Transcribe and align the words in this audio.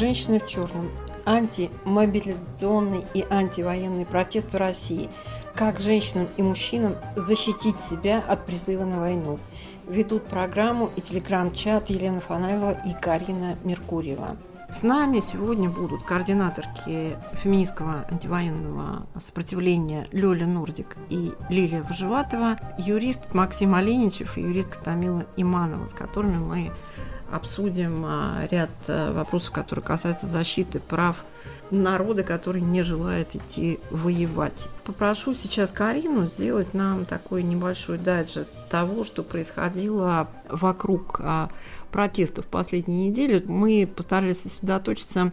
Женщины 0.00 0.38
в 0.38 0.46
черном. 0.46 0.88
Антимобилизационный 1.26 3.04
и 3.12 3.22
антивоенный 3.28 4.06
протест 4.06 4.54
в 4.54 4.56
России. 4.56 5.10
Как 5.54 5.78
женщинам 5.78 6.26
и 6.38 6.42
мужчинам 6.42 6.94
защитить 7.16 7.78
себя 7.78 8.24
от 8.26 8.46
призыва 8.46 8.86
на 8.86 8.98
войну. 8.98 9.38
Ведут 9.86 10.24
программу 10.24 10.88
и 10.96 11.02
телеграм-чат 11.02 11.90
Елена 11.90 12.20
Фанайлова 12.20 12.80
и 12.86 12.94
Карина 12.94 13.58
Меркурьева. 13.62 14.38
С 14.70 14.82
нами 14.82 15.20
сегодня 15.20 15.68
будут 15.68 16.02
координаторки 16.04 17.18
феминистского 17.42 18.06
антивоенного 18.10 19.06
сопротивления 19.20 20.06
Лёля 20.12 20.46
Нурдик 20.46 20.96
и 21.10 21.32
Лилия 21.50 21.82
Выживатова, 21.82 22.58
юрист 22.78 23.34
Максим 23.34 23.74
Оленичев 23.74 24.38
и 24.38 24.40
юристка 24.40 24.80
Тамила 24.80 25.26
Иманова, 25.36 25.86
с 25.86 25.92
которыми 25.92 26.38
мы 26.38 26.70
обсудим 27.30 28.04
а, 28.04 28.48
ряд 28.50 28.70
а, 28.88 29.12
вопросов, 29.12 29.52
которые 29.52 29.84
касаются 29.84 30.26
защиты 30.26 30.80
прав 30.80 31.24
народа, 31.70 32.22
который 32.22 32.60
не 32.60 32.82
желает 32.82 33.36
идти 33.36 33.78
воевать. 33.90 34.68
Попрошу 34.84 35.34
сейчас 35.34 35.70
Карину 35.70 36.26
сделать 36.26 36.74
нам 36.74 37.04
такой 37.04 37.42
небольшой 37.42 37.98
дайджест 37.98 38.52
того, 38.68 39.04
что 39.04 39.22
происходило 39.22 40.28
вокруг 40.48 41.20
а, 41.22 41.48
протестов 41.90 42.46
последней 42.46 43.08
недели. 43.08 43.42
Мы 43.46 43.86
постарались 43.86 44.42
сосредоточиться 44.42 45.32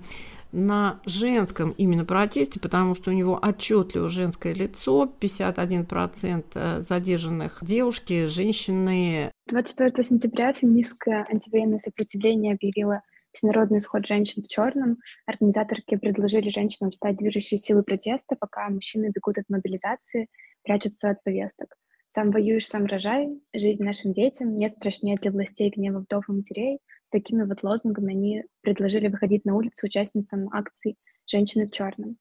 на 0.52 1.00
женском 1.06 1.72
именно 1.72 2.06
протесте, 2.06 2.60
потому 2.60 2.96
что 2.96 3.12
у 3.12 3.14
него 3.14 3.40
отчетливо 3.42 4.10
женское 4.10 4.54
лицо, 4.54 5.12
51% 5.20 6.46
э, 6.54 6.82
задержанных 6.82 7.60
девушки, 7.62 8.26
женщины. 8.26 9.32
24 9.48 10.04
сентября 10.04 10.54
феминистское 10.54 11.26
антивоенное 11.30 11.78
сопротивление 11.78 12.54
объявило 12.54 13.02
Всенародный 13.32 13.78
исход 13.78 14.08
женщин 14.08 14.42
в 14.42 14.48
черном. 14.48 14.98
Организаторки 15.28 15.96
предложили 15.96 16.50
женщинам 16.50 16.92
стать 16.92 17.18
движущей 17.18 17.58
силой 17.58 17.84
протеста, 17.84 18.36
пока 18.36 18.68
мужчины 18.70 19.12
бегут 19.14 19.38
от 19.38 19.46
мобилизации, 19.48 20.28
прячутся 20.64 21.12
от 21.12 21.24
повесток. 21.24 21.76
Сам 22.08 22.32
воюешь, 22.32 22.68
сам 22.68 22.86
рожай, 22.86 23.30
жизнь 23.54 23.84
нашим 23.84 24.14
детям, 24.14 24.56
нет 24.56 24.72
страшнее 24.72 25.18
для 25.18 25.32
властей 25.32 25.70
гнева 25.70 26.00
вдов 26.00 26.28
и 26.30 26.32
матерей. 26.32 26.80
С 27.08 27.10
такими 27.10 27.44
вот 27.44 27.64
лозунгами 27.64 28.14
они 28.14 28.44
предложили 28.60 29.08
выходить 29.08 29.46
на 29.46 29.56
улицу 29.56 29.86
участницам 29.86 30.50
акций 30.52 30.98
«Женщины 31.26 31.66
в 31.66 31.72
черном». 31.72 32.18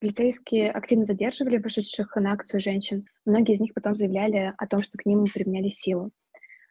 Полицейские 0.00 0.72
активно 0.72 1.04
задерживали 1.04 1.58
вышедших 1.58 2.16
на 2.16 2.32
акцию 2.32 2.60
женщин. 2.60 3.06
Многие 3.24 3.52
из 3.52 3.60
них 3.60 3.74
потом 3.74 3.94
заявляли 3.94 4.52
о 4.58 4.66
том, 4.66 4.82
что 4.82 4.98
к 4.98 5.06
ним 5.06 5.24
применяли 5.32 5.68
силу. 5.68 6.10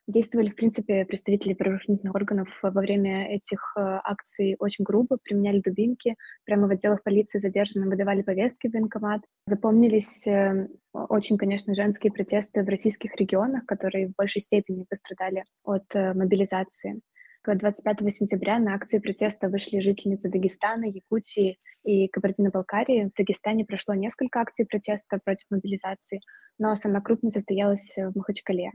Действовали, 0.07 0.49
в 0.49 0.55
принципе, 0.55 1.05
представители 1.05 1.53
правоохранительных 1.53 2.13
органов 2.13 2.49
во 2.61 2.81
время 2.81 3.33
этих 3.33 3.71
э, 3.77 3.79
акций 3.79 4.57
очень 4.59 4.83
грубо, 4.83 5.17
применяли 5.23 5.61
дубинки, 5.61 6.17
прямо 6.43 6.67
в 6.67 6.71
отделах 6.71 7.01
полиции 7.01 7.39
задержанным 7.39 7.89
выдавали 7.89 8.23
повестки 8.23 8.67
в 8.67 8.73
военкомат. 8.73 9.21
Запомнились 9.47 10.27
э, 10.27 10.67
очень, 10.91 11.37
конечно, 11.37 11.73
женские 11.73 12.11
протесты 12.11 12.61
в 12.61 12.67
российских 12.67 13.15
регионах, 13.15 13.65
которые 13.65 14.09
в 14.09 14.15
большей 14.17 14.41
степени 14.41 14.83
пострадали 14.83 15.45
от 15.63 15.85
э, 15.95 16.13
мобилизации. 16.13 16.99
25 17.45 18.13
сентября 18.13 18.57
на 18.57 18.73
акции 18.73 18.99
протеста 18.99 19.49
вышли 19.49 19.79
жительницы 19.79 20.29
Дагестана, 20.29 20.85
Якутии 20.85 21.59
и 21.83 22.07
Кабардино-Балкарии. 22.07 23.09
В 23.09 23.17
Дагестане 23.17 23.65
прошло 23.65 23.95
несколько 23.95 24.39
акций 24.39 24.65
протеста 24.65 25.19
против 25.23 25.45
мобилизации, 25.49 26.21
но 26.57 26.73
самая 26.75 27.01
крупная 27.01 27.31
состоялась 27.31 27.93
в 27.97 28.15
Махачкале. 28.15 28.71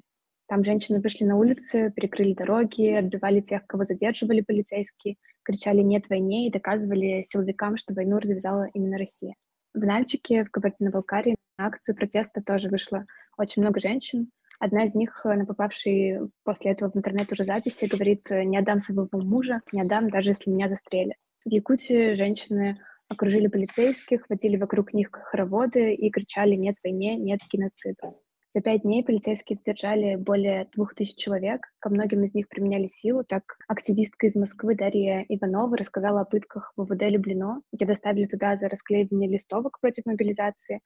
Там 0.49 0.65
женщины 0.65 1.01
вышли 1.01 1.25
на 1.25 1.37
улицы, 1.37 1.93
перекрыли 1.97 2.35
дороги, 2.35 2.93
отбивали 2.93 3.41
тех, 3.41 3.67
кого 3.67 3.85
задерживали 3.85 4.43
полицейские, 4.43 5.17
кричали 5.43 5.81
«нет 5.81 6.09
войне» 6.11 6.47
и 6.47 6.53
доказывали 6.53 7.23
силовикам, 7.23 7.79
что 7.79 7.95
войну 7.95 8.19
развязала 8.19 8.69
именно 8.75 8.99
Россия. 8.99 9.35
В 9.73 9.81
Нальчике, 9.81 10.45
в 10.45 10.51
Кабардино-Балкарии, 10.51 11.37
на 11.59 11.67
акцию 11.67 11.97
протеста 11.97 12.43
тоже 12.43 12.69
вышло 12.69 13.07
очень 13.39 13.63
много 13.63 13.81
женщин. 13.81 14.31
Одна 14.59 14.85
из 14.85 14.95
них, 14.95 15.25
на 15.25 15.47
попавшей 15.47 16.19
после 16.45 16.73
этого 16.73 16.91
в 16.91 16.97
интернет 16.97 17.31
уже 17.33 17.45
записи, 17.45 17.87
говорит 17.87 18.29
«не 18.31 18.59
отдам 18.59 18.81
своего 18.81 19.09
мужа, 19.13 19.61
не 19.73 19.83
отдам, 19.83 20.11
даже 20.11 20.31
если 20.31 20.51
меня 20.51 20.69
застрелят». 20.69 21.17
В 21.45 21.51
Якутии 21.51 22.15
женщины 22.15 22.79
окружили 23.09 23.47
полицейских, 23.47 24.25
водили 24.29 24.57
вокруг 24.57 24.93
них 24.93 25.11
хороводы 25.13 25.95
и 25.95 26.11
кричали 26.11 26.55
«нет 26.55 26.77
войне, 26.83 27.17
нет 27.17 27.41
геноциду». 27.51 28.21
За 28.51 28.63
пять 28.63 28.81
дней 28.81 29.05
полицейские 29.05 29.57
задержали 29.57 30.17
более 30.17 30.69
двух 30.75 30.95
тысяч 30.95 31.17
человек. 31.17 31.67
Ко 31.81 31.91
многим 31.91 32.23
из 32.23 32.33
них 32.33 32.49
применяли 32.49 32.87
силу. 32.87 33.23
Так 33.23 33.43
активистка 33.69 34.27
из 34.27 34.37
Москвы 34.37 34.75
Дарья 34.75 35.23
Иванова 35.29 35.77
рассказала 35.77 36.23
о 36.23 36.25
пытках 36.25 36.73
в 36.75 36.85
ВВД 36.85 37.11
Люблино, 37.11 37.61
где 37.75 37.85
доставили 37.85 38.25
туда 38.25 38.57
за 38.57 38.71
расклеивание 38.71 39.29
листовок 39.29 39.79
против 39.81 40.07
мобилизации. 40.07 40.81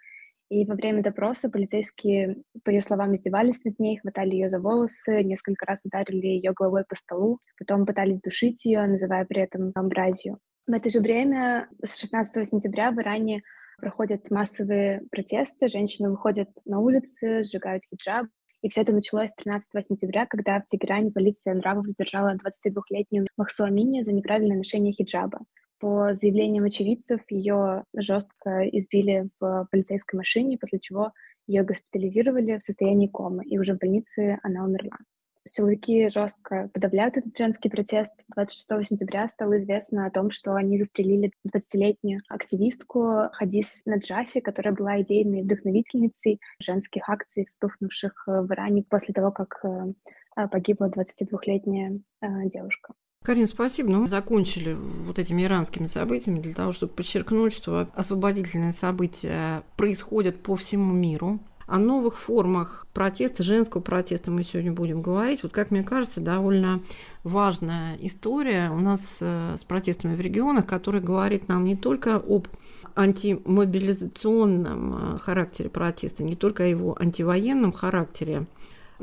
И 0.52 0.66
во 0.66 0.74
время 0.74 1.02
допроса 1.02 1.48
полицейские, 1.48 2.42
по 2.62 2.68
ее 2.68 2.82
словам, 2.82 3.14
издевались 3.14 3.64
над 3.64 3.78
ней, 3.78 3.96
хватали 3.96 4.32
ее 4.32 4.50
за 4.50 4.60
волосы, 4.60 5.22
несколько 5.22 5.64
раз 5.64 5.86
ударили 5.86 6.26
ее 6.26 6.52
головой 6.52 6.84
по 6.86 6.94
столу, 6.94 7.38
потом 7.58 7.86
пытались 7.86 8.20
душить 8.20 8.62
ее, 8.66 8.86
называя 8.86 9.24
при 9.24 9.41
этом 9.41 9.72
амбразию. 9.74 10.36
В 10.66 10.72
это 10.72 10.91
же 10.91 11.00
время, 11.00 11.70
с 11.82 11.96
16 11.98 12.46
сентября 12.46 12.91
в 12.91 13.00
Иране 13.00 13.41
проходят 13.78 14.30
массовые 14.30 15.00
протесты, 15.10 15.68
женщины 15.68 16.10
выходят 16.10 16.50
на 16.66 16.80
улицы, 16.80 17.44
сжигают 17.44 17.84
хиджаб. 17.84 18.26
И 18.60 18.68
все 18.68 18.82
это 18.82 18.92
началось 18.92 19.32
13 19.32 19.86
сентября, 19.86 20.26
когда 20.26 20.60
в 20.60 20.66
Тегеране 20.66 21.10
полиция 21.10 21.54
нравов 21.54 21.86
задержала 21.86 22.36
22-летнюю 22.36 23.26
Махсу 23.38 23.64
Амини 23.64 24.02
за 24.02 24.12
неправильное 24.12 24.58
ношение 24.58 24.92
хиджаба. 24.92 25.41
По 25.82 26.12
заявлениям 26.12 26.62
очевидцев, 26.62 27.22
ее 27.28 27.82
жестко 27.93 28.69
избили 28.69 29.28
в 29.41 29.66
полицейской 29.72 30.16
машине, 30.16 30.56
после 30.56 30.78
чего 30.78 31.10
ее 31.48 31.65
госпитализировали 31.65 32.59
в 32.59 32.62
состоянии 32.62 33.09
комы, 33.09 33.44
и 33.44 33.59
уже 33.59 33.75
в 33.75 33.78
больнице 33.78 34.38
она 34.44 34.65
умерла. 34.65 34.97
Силовики 35.44 36.09
жестко 36.09 36.71
подавляют 36.72 37.16
этот 37.16 37.37
женский 37.37 37.69
протест. 37.69 38.12
26 38.32 38.91
сентября 38.91 39.26
стало 39.26 39.59
известно 39.59 40.06
о 40.06 40.12
том, 40.12 40.31
что 40.31 40.54
они 40.54 40.78
застрелили 40.78 41.32
20-летнюю 41.53 42.21
активистку 42.28 43.28
Хадис 43.32 43.82
Наджафи, 43.84 44.38
которая 44.38 44.75
была 44.75 45.00
идейной 45.03 45.42
вдохновительницей 45.42 46.38
женских 46.60 47.09
акций, 47.09 47.44
вспыхнувших 47.44 48.22
в 48.28 48.53
Иране 48.53 48.84
после 48.88 49.15
того, 49.15 49.32
как 49.32 49.65
э, 49.65 50.47
погибла 50.47 50.92
22-летняя 50.97 51.98
э, 52.21 52.26
девушка. 52.44 52.94
Карин, 53.22 53.47
спасибо. 53.47 53.91
Ну, 53.91 54.00
мы 54.00 54.09
закончили 54.09 54.75
вот 54.75 55.19
этими 55.19 55.44
иранскими 55.44 55.87
событиями 55.87 56.41
для 56.41 56.55
того, 56.55 56.72
чтобы 56.72 56.93
подчеркнуть, 56.93 57.53
что 57.53 57.88
освободительные 57.94 58.72
события 58.72 59.62
происходят 59.77 60.43
по 60.43 60.56
всему 60.56 60.93
миру. 60.93 61.38
О 61.69 61.78
новых 61.78 62.19
формах 62.19 62.84
протеста, 62.93 63.44
женского 63.44 63.81
протеста 63.81 64.33
мы 64.33 64.43
сегодня 64.43 64.72
будем 64.72 65.03
говорить. 65.03 65.44
Вот, 65.44 65.53
как 65.53 65.71
мне 65.71 65.84
кажется, 65.84 66.21
довольно 66.21 66.83
важная 67.22 67.97
история 68.00 68.71
у 68.71 68.81
нас 68.81 69.19
э, 69.21 69.54
с 69.56 69.62
протестами 69.62 70.16
в 70.16 70.21
регионах, 70.21 70.66
которая 70.66 71.00
говорит 71.00 71.47
нам 71.47 71.65
не 71.65 71.77
только 71.77 72.16
об 72.16 72.49
антимобилизационном 72.97 75.15
э, 75.15 75.19
характере 75.19 75.71
протеста, 75.71 76.25
не 76.25 76.34
только 76.34 76.65
о 76.65 76.66
его 76.66 77.00
антивоенном 77.00 77.72
характере, 77.72 78.47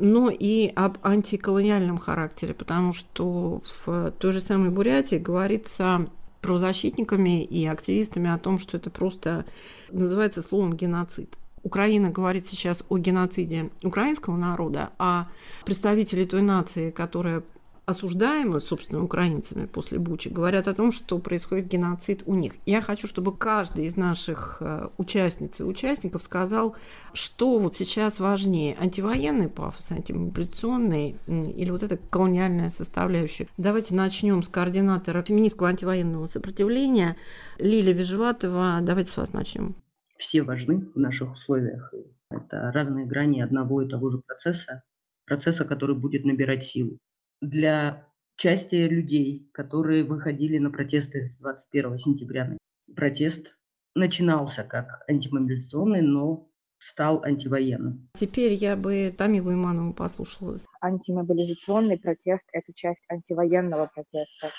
но 0.00 0.30
и 0.30 0.68
об 0.74 0.98
антиколониальном 1.02 1.98
характере, 1.98 2.54
потому 2.54 2.92
что 2.92 3.62
в 3.84 4.12
той 4.18 4.32
же 4.32 4.40
самой 4.40 4.70
Бурятии 4.70 5.16
говорится 5.16 6.08
правозащитниками 6.40 7.44
и 7.44 7.66
активистами 7.66 8.30
о 8.30 8.38
том, 8.38 8.58
что 8.58 8.78
это 8.78 8.90
просто 8.90 9.44
называется 9.90 10.42
словом 10.42 10.74
геноцид. 10.74 11.36
Украина 11.62 12.10
говорит 12.10 12.46
сейчас 12.46 12.82
о 12.88 12.96
геноциде 12.96 13.70
украинского 13.82 14.36
народа, 14.36 14.90
а 14.98 15.28
представители 15.66 16.24
той 16.24 16.40
нации, 16.40 16.90
которая 16.90 17.42
осуждаемы, 17.90 18.60
собственно, 18.60 19.02
украинцами 19.02 19.66
после 19.66 19.98
Бучи, 19.98 20.28
говорят 20.28 20.68
о 20.68 20.74
том, 20.74 20.92
что 20.92 21.18
происходит 21.18 21.68
геноцид 21.68 22.22
у 22.26 22.34
них. 22.34 22.54
Я 22.66 22.80
хочу, 22.80 23.06
чтобы 23.06 23.36
каждый 23.36 23.86
из 23.86 23.96
наших 23.96 24.58
э, 24.60 24.88
участниц 24.96 25.60
и 25.60 25.64
участников 25.64 26.22
сказал, 26.22 26.76
что 27.12 27.58
вот 27.58 27.76
сейчас 27.76 28.20
важнее, 28.20 28.76
антивоенный 28.80 29.48
пафос, 29.48 29.92
антимобилизационный 29.92 31.16
или 31.26 31.70
вот 31.70 31.82
эта 31.82 31.96
колониальная 31.96 32.70
составляющая. 32.70 33.48
Давайте 33.58 33.94
начнем 33.94 34.42
с 34.42 34.48
координатора 34.48 35.22
феминистского 35.22 35.68
антивоенного 35.68 36.26
сопротивления 36.26 37.16
Лилия 37.58 37.92
Вижеватова. 37.92 38.78
Давайте 38.82 39.12
с 39.12 39.16
вас 39.16 39.32
начнем 39.32 39.74
все 40.20 40.42
важны 40.42 40.86
в 40.94 40.98
наших 40.98 41.32
условиях. 41.32 41.92
Это 42.30 42.70
разные 42.72 43.06
грани 43.06 43.40
одного 43.40 43.82
и 43.82 43.88
того 43.88 44.10
же 44.10 44.18
процесса, 44.18 44.82
процесса, 45.24 45.64
который 45.64 45.96
будет 45.96 46.24
набирать 46.24 46.62
силу. 46.62 46.98
Для 47.40 48.06
части 48.36 48.74
людей, 48.74 49.48
которые 49.52 50.04
выходили 50.04 50.58
на 50.58 50.70
протесты 50.70 51.30
21 51.40 51.98
сентября, 51.98 52.56
протест 52.94 53.56
начинался 53.94 54.62
как 54.62 55.04
антимобилизационный, 55.08 56.02
но 56.02 56.50
стал 56.78 57.22
антивоенным. 57.22 58.08
Теперь 58.14 58.52
я 58.52 58.76
бы 58.76 59.14
Тамилу 59.16 59.52
Иманову 59.52 59.94
послушала. 59.94 60.56
Антимобилизационный 60.80 61.98
протест– 61.98 62.46
это 62.52 62.72
часть 62.74 63.02
антивоенного 63.08 63.90
протеста. 63.94 64.50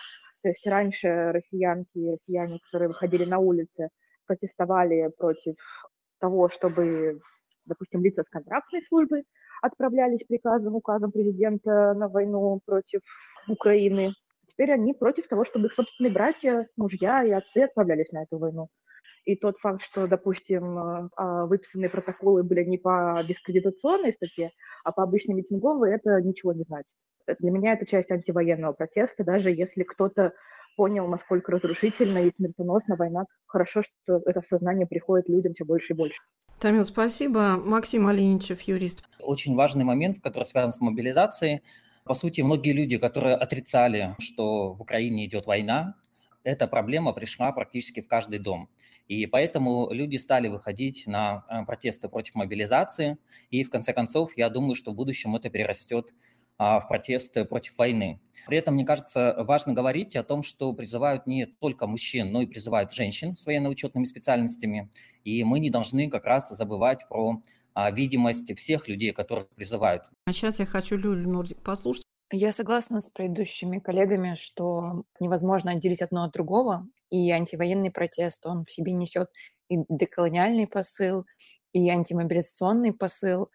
То 0.41 0.49
есть 0.49 0.65
раньше 0.65 1.31
россиянки 1.31 1.97
и 1.97 2.11
россияне, 2.11 2.59
которые 2.65 2.89
выходили 2.89 3.25
на 3.25 3.37
улицы, 3.37 3.89
протестовали 4.25 5.11
против 5.17 5.55
того, 6.19 6.49
чтобы, 6.49 7.21
допустим, 7.65 8.03
лица 8.03 8.23
с 8.23 8.29
контрактной 8.29 8.83
службы 8.87 9.23
отправлялись 9.61 10.23
приказом, 10.27 10.75
указом 10.75 11.11
президента 11.11 11.93
на 11.93 12.07
войну 12.07 12.59
против 12.65 13.01
Украины. 13.47 14.11
Теперь 14.49 14.71
они 14.73 14.93
против 14.93 15.27
того, 15.27 15.45
чтобы 15.45 15.67
их 15.67 15.73
собственные 15.73 16.11
братья, 16.11 16.67
мужья 16.75 17.23
и 17.23 17.31
отцы 17.31 17.59
отправлялись 17.59 18.11
на 18.11 18.23
эту 18.23 18.37
войну. 18.37 18.67
И 19.23 19.35
тот 19.35 19.57
факт, 19.59 19.83
что, 19.83 20.07
допустим, 20.07 21.09
а, 21.15 21.45
выписанные 21.45 21.89
протоколы 21.89 22.43
были 22.43 22.63
не 22.63 22.77
по 22.77 23.21
дискредитационной 23.27 24.13
статье, 24.13 24.51
а 24.83 24.91
по 24.91 25.03
обычной 25.03 25.35
митинговой, 25.35 25.93
это 25.93 26.19
ничего 26.21 26.53
не 26.53 26.63
значит. 26.63 26.89
Для 27.39 27.51
меня 27.51 27.73
это 27.73 27.85
часть 27.85 28.11
антивоенного 28.11 28.73
протеста, 28.73 29.23
даже 29.23 29.51
если 29.51 29.83
кто-то 29.83 30.33
понял, 30.75 31.07
насколько 31.07 31.51
разрушительна 31.51 32.25
и 32.25 32.31
смертоносна 32.31 32.95
война. 32.95 33.25
Хорошо, 33.45 33.83
что 33.83 34.21
это 34.25 34.41
сознание 34.41 34.87
приходит 34.87 35.29
людям 35.29 35.53
все 35.53 35.65
больше 35.65 35.93
и 35.93 35.95
больше. 35.95 36.17
Тамил, 36.61 36.85
спасибо. 36.85 37.57
Максим 37.57 38.05
Оленичев, 38.05 38.61
юрист. 38.61 39.03
Очень 39.19 39.55
важный 39.55 39.83
момент, 39.83 40.19
который 40.21 40.43
связан 40.43 40.71
с 40.71 40.79
мобилизацией. 40.79 41.63
По 42.03 42.13
сути, 42.13 42.41
многие 42.41 42.71
люди, 42.71 42.99
которые 42.99 43.33
отрицали, 43.35 44.15
что 44.19 44.73
в 44.73 44.81
Украине 44.81 45.25
идет 45.25 45.47
война, 45.47 45.95
эта 46.43 46.67
проблема 46.67 47.13
пришла 47.13 47.51
практически 47.51 48.01
в 48.01 48.07
каждый 48.07 48.37
дом. 48.37 48.69
И 49.07 49.25
поэтому 49.25 49.89
люди 49.91 50.17
стали 50.17 50.49
выходить 50.49 51.07
на 51.07 51.43
э, 51.49 51.65
протесты 51.65 52.07
против 52.09 52.35
мобилизации. 52.35 53.17
И 53.49 53.63
в 53.63 53.71
конце 53.71 53.91
концов, 53.91 54.37
я 54.37 54.47
думаю, 54.49 54.75
что 54.75 54.91
в 54.91 54.95
будущем 54.95 55.35
это 55.35 55.49
перерастет 55.49 56.13
а, 56.59 56.79
в 56.79 56.87
протесты 56.87 57.43
против 57.43 57.75
войны. 57.79 58.21
При 58.47 58.57
этом, 58.57 58.75
мне 58.75 58.85
кажется, 58.85 59.35
важно 59.39 59.73
говорить 59.73 60.15
о 60.15 60.23
том, 60.23 60.43
что 60.43 60.73
призывают 60.73 61.27
не 61.27 61.45
только 61.45 61.87
мужчин, 61.87 62.31
но 62.31 62.41
и 62.41 62.47
призывают 62.47 62.93
женщин 62.93 63.35
с 63.35 63.45
военно-учетными 63.45 64.05
специальностями. 64.05 64.89
И 65.23 65.43
мы 65.43 65.59
не 65.59 65.69
должны 65.69 66.09
как 66.09 66.25
раз 66.25 66.49
забывать 66.49 67.07
про 67.07 67.41
а, 67.73 67.91
видимость 67.91 68.55
всех 68.57 68.87
людей, 68.87 69.13
которых 69.13 69.47
призывают. 69.49 70.03
А 70.25 70.33
сейчас 70.33 70.59
я 70.59 70.65
хочу 70.65 70.97
Люлю 70.97 71.29
Нурдик 71.29 71.61
послушать. 71.61 72.03
Я 72.33 72.53
согласна 72.53 73.01
с 73.01 73.09
предыдущими 73.09 73.79
коллегами, 73.79 74.35
что 74.35 75.03
невозможно 75.19 75.71
отделить 75.71 76.01
одно 76.01 76.23
от 76.23 76.31
другого, 76.31 76.87
и 77.09 77.29
антивоенный 77.29 77.91
протест, 77.91 78.45
он 78.45 78.63
в 78.63 78.71
себе 78.71 78.93
несет 78.93 79.29
и 79.69 79.77
деколониальный 79.89 80.65
посыл, 80.65 81.25
и 81.73 81.89
антимобилизационный 81.89 82.93
посыл. 82.93 83.49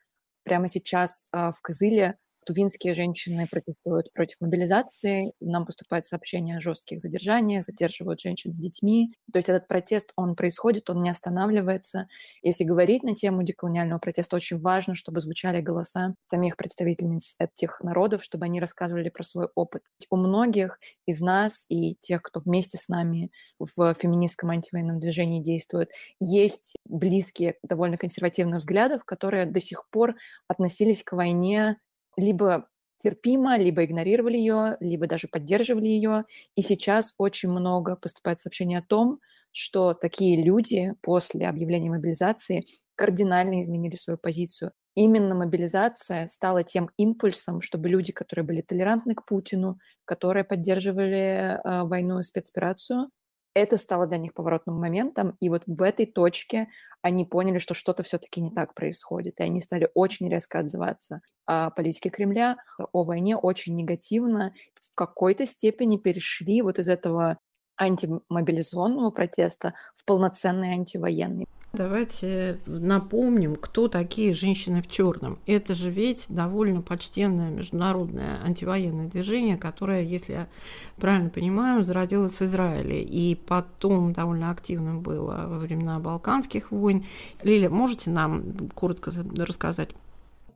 Прямо 0.44 0.68
сейчас 0.68 1.28
а, 1.32 1.52
в 1.52 1.60
Кызыле 1.60 2.18
Тувинские 2.46 2.94
женщины 2.94 3.48
протестуют 3.50 4.12
против 4.12 4.36
мобилизации, 4.40 5.32
нам 5.40 5.66
поступает 5.66 6.06
сообщение 6.06 6.58
о 6.58 6.60
жестких 6.60 7.00
задержаниях, 7.00 7.64
задерживают 7.64 8.20
женщин 8.20 8.52
с 8.52 8.56
детьми. 8.56 9.12
То 9.32 9.40
есть 9.40 9.48
этот 9.48 9.66
протест, 9.66 10.12
он 10.14 10.36
происходит, 10.36 10.88
он 10.88 11.02
не 11.02 11.10
останавливается. 11.10 12.06
Если 12.42 12.62
говорить 12.62 13.02
на 13.02 13.16
тему 13.16 13.42
деколониального 13.42 13.98
протеста, 13.98 14.36
очень 14.36 14.60
важно, 14.60 14.94
чтобы 14.94 15.20
звучали 15.20 15.60
голоса 15.60 16.14
самих 16.30 16.56
представительниц 16.56 17.34
этих 17.40 17.80
народов, 17.80 18.22
чтобы 18.22 18.44
они 18.44 18.60
рассказывали 18.60 19.08
про 19.08 19.24
свой 19.24 19.48
опыт. 19.56 19.82
У 20.08 20.16
многих 20.16 20.78
из 21.04 21.20
нас 21.20 21.64
и 21.68 21.96
тех, 21.96 22.22
кто 22.22 22.38
вместе 22.38 22.78
с 22.78 22.86
нами 22.86 23.32
в 23.58 23.94
феминистском 23.94 24.50
антивоенном 24.50 25.00
движении 25.00 25.42
действует, 25.42 25.90
есть 26.20 26.76
близкие 26.84 27.56
довольно 27.64 27.98
консервативных 27.98 28.60
взглядов, 28.60 29.04
которые 29.04 29.46
до 29.46 29.60
сих 29.60 29.88
пор 29.90 30.14
относились 30.46 31.02
к 31.02 31.10
войне 31.10 31.78
либо 32.16 32.68
терпимо, 33.02 33.56
либо 33.56 33.84
игнорировали 33.84 34.36
ее, 34.36 34.76
либо 34.80 35.06
даже 35.06 35.28
поддерживали 35.28 35.86
ее. 35.86 36.24
И 36.54 36.62
сейчас 36.62 37.14
очень 37.18 37.50
много 37.50 37.96
поступает 37.96 38.40
сообщений 38.40 38.78
о 38.78 38.82
том, 38.82 39.20
что 39.52 39.94
такие 39.94 40.42
люди 40.42 40.94
после 41.02 41.46
объявления 41.48 41.90
мобилизации 41.90 42.64
кардинально 42.94 43.62
изменили 43.62 43.96
свою 43.96 44.18
позицию. 44.18 44.72
Именно 44.94 45.34
мобилизация 45.34 46.26
стала 46.26 46.64
тем 46.64 46.88
импульсом, 46.96 47.60
чтобы 47.60 47.90
люди, 47.90 48.12
которые 48.12 48.44
были 48.46 48.62
толерантны 48.62 49.14
к 49.14 49.26
Путину, 49.26 49.78
которые 50.06 50.44
поддерживали 50.44 51.58
э, 51.62 51.82
войну 51.84 52.20
и 52.20 52.22
спецоперацию, 52.22 53.10
это 53.56 53.78
стало 53.78 54.06
для 54.06 54.18
них 54.18 54.34
поворотным 54.34 54.78
моментом, 54.78 55.34
и 55.40 55.48
вот 55.48 55.62
в 55.66 55.80
этой 55.80 56.04
точке 56.04 56.68
они 57.00 57.24
поняли, 57.24 57.58
что 57.58 57.72
что-то 57.72 58.02
все-таки 58.02 58.42
не 58.42 58.50
так 58.50 58.74
происходит, 58.74 59.40
и 59.40 59.44
они 59.44 59.62
стали 59.62 59.88
очень 59.94 60.28
резко 60.28 60.58
отзываться 60.58 61.22
о 61.46 61.70
политике 61.70 62.10
Кремля, 62.10 62.58
о 62.92 63.02
войне 63.02 63.34
очень 63.34 63.74
негативно, 63.74 64.52
в 64.74 64.94
какой-то 64.94 65.46
степени 65.46 65.96
перешли 65.96 66.60
вот 66.60 66.78
из 66.78 66.88
этого 66.88 67.38
антимобилизационного 67.80 69.10
протеста 69.10 69.72
в 69.94 70.04
полноценный 70.04 70.72
антивоенный. 70.72 71.46
Давайте 71.76 72.58
напомним, 72.66 73.54
кто 73.54 73.88
такие 73.88 74.34
женщины 74.34 74.80
в 74.80 74.88
черном. 74.88 75.38
Это 75.46 75.74
же 75.74 75.90
ведь 75.90 76.24
довольно 76.30 76.80
почтенное 76.80 77.50
международное 77.50 78.42
антивоенное 78.42 79.08
движение, 79.08 79.58
которое, 79.58 80.02
если 80.02 80.32
я 80.32 80.48
правильно 80.96 81.28
понимаю, 81.28 81.84
зародилось 81.84 82.40
в 82.40 82.42
Израиле 82.42 83.02
и 83.02 83.34
потом 83.34 84.14
довольно 84.14 84.50
активным 84.50 85.02
было 85.02 85.44
во 85.48 85.58
времена 85.58 85.98
Балканских 85.98 86.70
войн. 86.70 87.04
Лиля, 87.42 87.68
можете 87.68 88.08
нам 88.08 88.70
коротко 88.74 89.10
рассказать? 89.36 89.90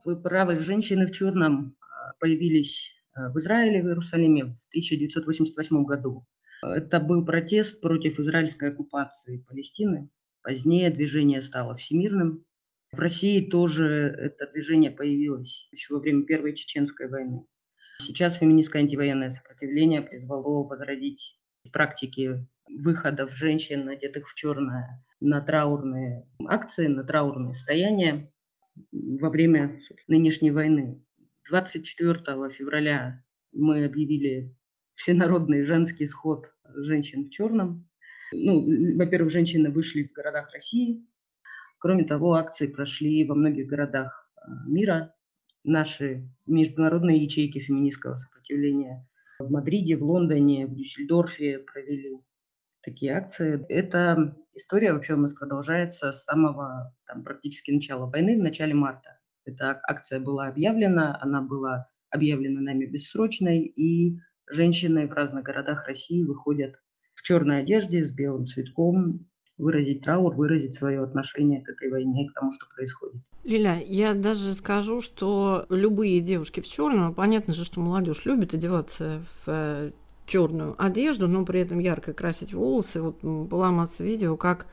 Вы 0.03 0.15
правы, 0.15 0.55
женщины 0.55 1.05
в 1.05 1.11
черном 1.11 1.75
появились 2.19 2.95
а, 3.13 3.29
в 3.29 3.37
Израиле, 3.37 3.83
в 3.83 3.87
Иерусалиме 3.87 4.45
в 4.45 4.65
1988 4.69 5.83
году. 5.83 6.25
Это 6.63 6.99
был 6.99 7.23
протест 7.23 7.79
против 7.79 8.19
израильской 8.19 8.69
оккупации 8.69 9.45
Палестины 9.47 10.09
Позднее 10.43 10.89
движение 10.89 11.41
стало 11.41 11.75
всемирным. 11.75 12.45
В 12.91 12.99
России 12.99 13.49
тоже 13.49 13.85
это 13.85 14.51
движение 14.51 14.91
появилось 14.91 15.67
еще 15.71 15.93
во 15.93 15.99
время 15.99 16.23
Первой 16.25 16.55
Чеченской 16.55 17.07
войны. 17.07 17.45
Сейчас 17.99 18.37
феминистское 18.37 18.81
антивоенное 18.81 19.29
сопротивление 19.29 20.01
призвало 20.01 20.67
возродить 20.67 21.39
практики 21.71 22.47
выходов 22.67 23.31
женщин, 23.33 23.87
одетых 23.87 24.27
в 24.27 24.33
черное, 24.33 25.05
на 25.19 25.41
траурные 25.41 26.27
акции, 26.47 26.87
на 26.87 27.03
траурные 27.03 27.53
стояния 27.53 28.31
во 28.91 29.29
время 29.29 29.79
нынешней 30.07 30.51
войны. 30.51 31.03
24 31.49 32.49
февраля 32.49 33.23
мы 33.51 33.85
объявили 33.85 34.55
всенародный 34.93 35.63
женский 35.63 36.07
сход 36.07 36.53
женщин 36.75 37.25
в 37.25 37.29
черном. 37.29 37.89
Ну, 38.33 38.97
во-первых, 38.97 39.31
женщины 39.31 39.69
вышли 39.69 40.03
в 40.03 40.13
городах 40.13 40.51
России. 40.53 41.05
Кроме 41.79 42.05
того, 42.05 42.33
акции 42.33 42.67
прошли 42.67 43.25
во 43.25 43.35
многих 43.35 43.67
городах 43.67 44.29
а, 44.35 44.67
мира. 44.67 45.13
Наши 45.63 46.27
международные 46.47 47.23
ячейки 47.23 47.59
феминистского 47.59 48.15
сопротивления 48.15 49.07
в 49.39 49.51
Мадриде, 49.51 49.95
в 49.95 50.03
Лондоне, 50.03 50.65
в 50.65 50.75
Дюссельдорфе 50.75 51.59
провели 51.59 52.19
такие 52.81 53.13
акции. 53.13 53.63
Эта 53.69 54.35
история 54.53 54.93
вообще 54.93 55.13
у 55.13 55.17
нас 55.17 55.33
продолжается 55.33 56.11
с 56.11 56.23
самого 56.23 56.95
там, 57.05 57.23
практически 57.23 57.71
начала 57.71 58.07
войны, 58.07 58.37
в 58.37 58.43
начале 58.43 58.73
марта. 58.73 59.19
Эта 59.45 59.79
акция 59.83 60.19
была 60.19 60.47
объявлена, 60.47 61.17
она 61.21 61.41
была 61.41 61.87
объявлена 62.09 62.61
нами 62.61 62.85
бессрочной, 62.85 63.61
и 63.61 64.19
женщины 64.49 65.07
в 65.07 65.13
разных 65.13 65.43
городах 65.43 65.87
России 65.87 66.23
выходят 66.23 66.75
в 67.21 67.23
черной 67.23 67.59
одежде 67.59 68.03
с 68.03 68.11
белым 68.11 68.47
цветком, 68.47 69.27
выразить 69.57 70.01
траур, 70.01 70.33
выразить 70.33 70.73
свое 70.73 71.03
отношение 71.03 71.61
к 71.61 71.69
этой 71.69 71.91
войне, 71.91 72.27
к 72.27 72.33
тому, 72.33 72.51
что 72.51 72.65
происходит. 72.75 73.21
Лиля, 73.43 73.79
я 73.85 74.13
даже 74.13 74.53
скажу, 74.53 75.01
что 75.01 75.65
любые 75.69 76.19
девушки 76.21 76.61
в 76.61 76.67
черном, 76.67 77.13
понятно 77.13 77.53
же, 77.53 77.63
что 77.63 77.79
молодежь 77.79 78.25
любит 78.25 78.53
одеваться 78.53 79.23
в 79.45 79.49
э, 79.51 79.91
черную 80.25 80.75
одежду, 80.83 81.27
но 81.27 81.45
при 81.45 81.61
этом 81.61 81.79
ярко 81.79 82.13
красить 82.13 82.53
волосы. 82.53 83.01
Вот 83.01 83.23
была 83.23 83.71
масса 83.71 84.03
видео, 84.03 84.35
как 84.35 84.65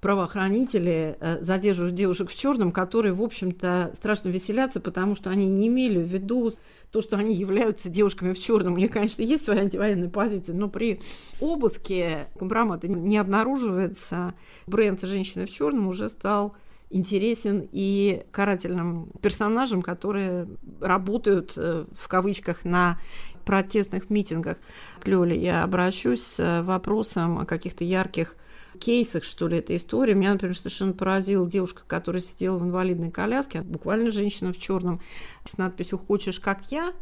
правоохранители 0.00 1.16
э, 1.18 1.42
задерживают 1.42 1.94
девушек 1.94 2.30
в 2.30 2.36
черном, 2.36 2.70
которые, 2.70 3.12
в 3.12 3.22
общем-то, 3.22 3.90
страшно 3.94 4.28
веселятся, 4.28 4.80
потому 4.80 5.16
что 5.16 5.30
они 5.30 5.46
не 5.46 5.68
имели 5.68 5.98
в 5.98 6.06
виду 6.06 6.50
то, 6.92 7.00
что 7.00 7.16
они 7.16 7.34
являются 7.34 7.88
девушками 7.88 8.32
в 8.32 8.38
черном. 8.38 8.74
У 8.74 8.78
них, 8.78 8.92
конечно, 8.92 9.22
есть 9.22 9.44
своя 9.44 9.62
антивоенная 9.62 10.08
позиция, 10.08 10.54
но 10.54 10.68
при 10.68 11.00
обыске 11.40 12.28
компромата 12.38 12.86
не 12.86 13.18
обнаруживается. 13.18 14.34
Бренд 14.66 15.00
женщины 15.00 15.46
в 15.46 15.50
черном 15.50 15.88
уже 15.88 16.08
стал 16.08 16.54
интересен 16.90 17.68
и 17.72 18.24
карательным 18.30 19.10
персонажам, 19.20 19.82
которые 19.82 20.48
работают 20.80 21.54
э, 21.56 21.86
в 21.92 22.08
кавычках 22.08 22.64
на 22.64 22.98
протестных 23.44 24.10
митингах. 24.10 24.58
К 25.00 25.08
Лёле 25.08 25.36
я 25.36 25.64
обращусь 25.64 26.22
с 26.22 26.62
вопросом 26.62 27.38
о 27.38 27.46
каких-то 27.46 27.82
ярких 27.82 28.36
кейсах, 28.78 29.24
что 29.24 29.48
ли, 29.48 29.58
эта 29.58 29.76
история. 29.76 30.14
Меня, 30.14 30.32
например, 30.32 30.56
совершенно 30.56 30.92
поразила 30.92 31.48
девушка, 31.48 31.82
которая 31.86 32.22
сидела 32.22 32.58
в 32.58 32.62
инвалидной 32.62 33.10
коляске, 33.10 33.62
буквально 33.62 34.10
женщина 34.10 34.52
в 34.52 34.58
черном 34.58 35.00
с 35.44 35.58
надписью 35.58 35.98
«Хочешь, 35.98 36.40
как 36.40 36.70
я?». 36.70 36.92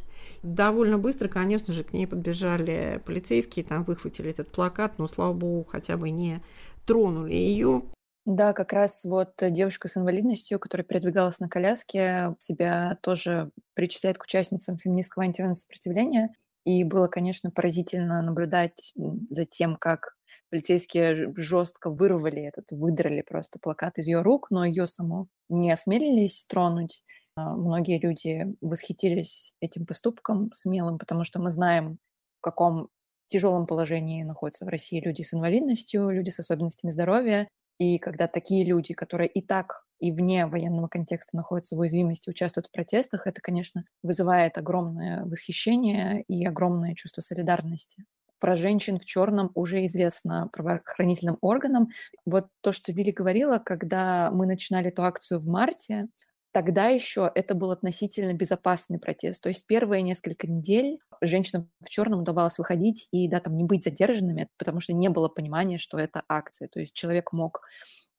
Довольно 0.42 0.98
быстро, 0.98 1.28
конечно 1.28 1.72
же, 1.72 1.84
к 1.84 1.92
ней 1.92 2.06
подбежали 2.06 3.02
полицейские, 3.04 3.64
там 3.64 3.84
выхватили 3.84 4.30
этот 4.30 4.48
плакат, 4.50 4.98
но, 4.98 5.06
слава 5.06 5.32
богу, 5.32 5.64
хотя 5.68 5.96
бы 5.96 6.10
не 6.10 6.40
тронули 6.86 7.34
ее. 7.34 7.82
Да, 8.24 8.52
как 8.52 8.72
раз 8.72 9.04
вот 9.04 9.34
девушка 9.40 9.88
с 9.88 9.96
инвалидностью, 9.96 10.58
которая 10.58 10.84
передвигалась 10.84 11.38
на 11.38 11.48
коляске, 11.48 12.34
себя 12.40 12.98
тоже 13.00 13.50
причисляет 13.74 14.18
к 14.18 14.24
участницам 14.24 14.78
феминистского 14.78 15.24
антивоенного 15.24 15.54
сопротивления. 15.54 16.34
И 16.64 16.82
было, 16.82 17.06
конечно, 17.06 17.52
поразительно 17.52 18.20
наблюдать 18.22 18.92
за 19.30 19.44
тем, 19.44 19.76
как 19.76 20.15
полицейские 20.50 21.32
жестко 21.36 21.90
вырвали 21.90 22.42
этот, 22.42 22.66
выдрали 22.70 23.22
просто 23.22 23.58
плакат 23.58 23.98
из 23.98 24.06
ее 24.06 24.22
рук, 24.22 24.50
но 24.50 24.64
ее 24.64 24.86
само 24.86 25.28
не 25.48 25.70
осмелились 25.70 26.44
тронуть. 26.46 27.02
А, 27.36 27.54
многие 27.54 27.98
люди 27.98 28.46
восхитились 28.60 29.54
этим 29.60 29.86
поступком 29.86 30.50
смелым, 30.54 30.98
потому 30.98 31.24
что 31.24 31.40
мы 31.40 31.50
знаем, 31.50 31.98
в 32.38 32.42
каком 32.42 32.88
тяжелом 33.28 33.66
положении 33.66 34.22
находятся 34.22 34.64
в 34.64 34.68
России 34.68 35.00
люди 35.00 35.22
с 35.22 35.34
инвалидностью, 35.34 36.10
люди 36.10 36.30
с 36.30 36.38
особенностями 36.38 36.92
здоровья. 36.92 37.48
И 37.78 37.98
когда 37.98 38.26
такие 38.26 38.64
люди, 38.64 38.94
которые 38.94 39.28
и 39.28 39.42
так 39.42 39.84
и 39.98 40.12
вне 40.12 40.46
военного 40.46 40.88
контекста 40.88 41.36
находятся 41.36 41.76
в 41.76 41.80
уязвимости, 41.80 42.30
участвуют 42.30 42.68
в 42.68 42.70
протестах, 42.70 43.26
это, 43.26 43.40
конечно, 43.40 43.84
вызывает 44.02 44.58
огромное 44.58 45.24
восхищение 45.24 46.22
и 46.22 46.44
огромное 46.46 46.94
чувство 46.94 47.20
солидарности. 47.20 48.04
Про 48.38 48.56
женщин 48.56 48.98
в 48.98 49.04
черном 49.04 49.50
уже 49.54 49.84
известно 49.86 50.48
правоохранительным 50.52 51.38
органам. 51.40 51.88
Вот 52.24 52.48
то, 52.60 52.72
что 52.72 52.92
Вилли 52.92 53.10
говорила, 53.10 53.58
когда 53.58 54.30
мы 54.30 54.46
начинали 54.46 54.88
эту 54.88 55.02
акцию 55.02 55.40
в 55.40 55.46
марте, 55.46 56.08
тогда 56.56 56.86
еще 56.86 57.30
это 57.34 57.54
был 57.54 57.70
относительно 57.70 58.32
безопасный 58.32 58.98
протест. 58.98 59.42
То 59.42 59.50
есть 59.50 59.66
первые 59.66 60.00
несколько 60.00 60.46
недель 60.46 60.98
женщинам 61.20 61.68
в 61.84 61.90
черном 61.90 62.20
удавалось 62.20 62.56
выходить 62.56 63.08
и 63.10 63.28
да, 63.28 63.40
там 63.40 63.58
не 63.58 63.64
быть 63.64 63.84
задержанными, 63.84 64.48
потому 64.56 64.80
что 64.80 64.94
не 64.94 65.10
было 65.10 65.28
понимания, 65.28 65.76
что 65.76 65.98
это 65.98 66.22
акция. 66.30 66.68
То 66.68 66.80
есть 66.80 66.94
человек 66.94 67.32
мог 67.34 67.60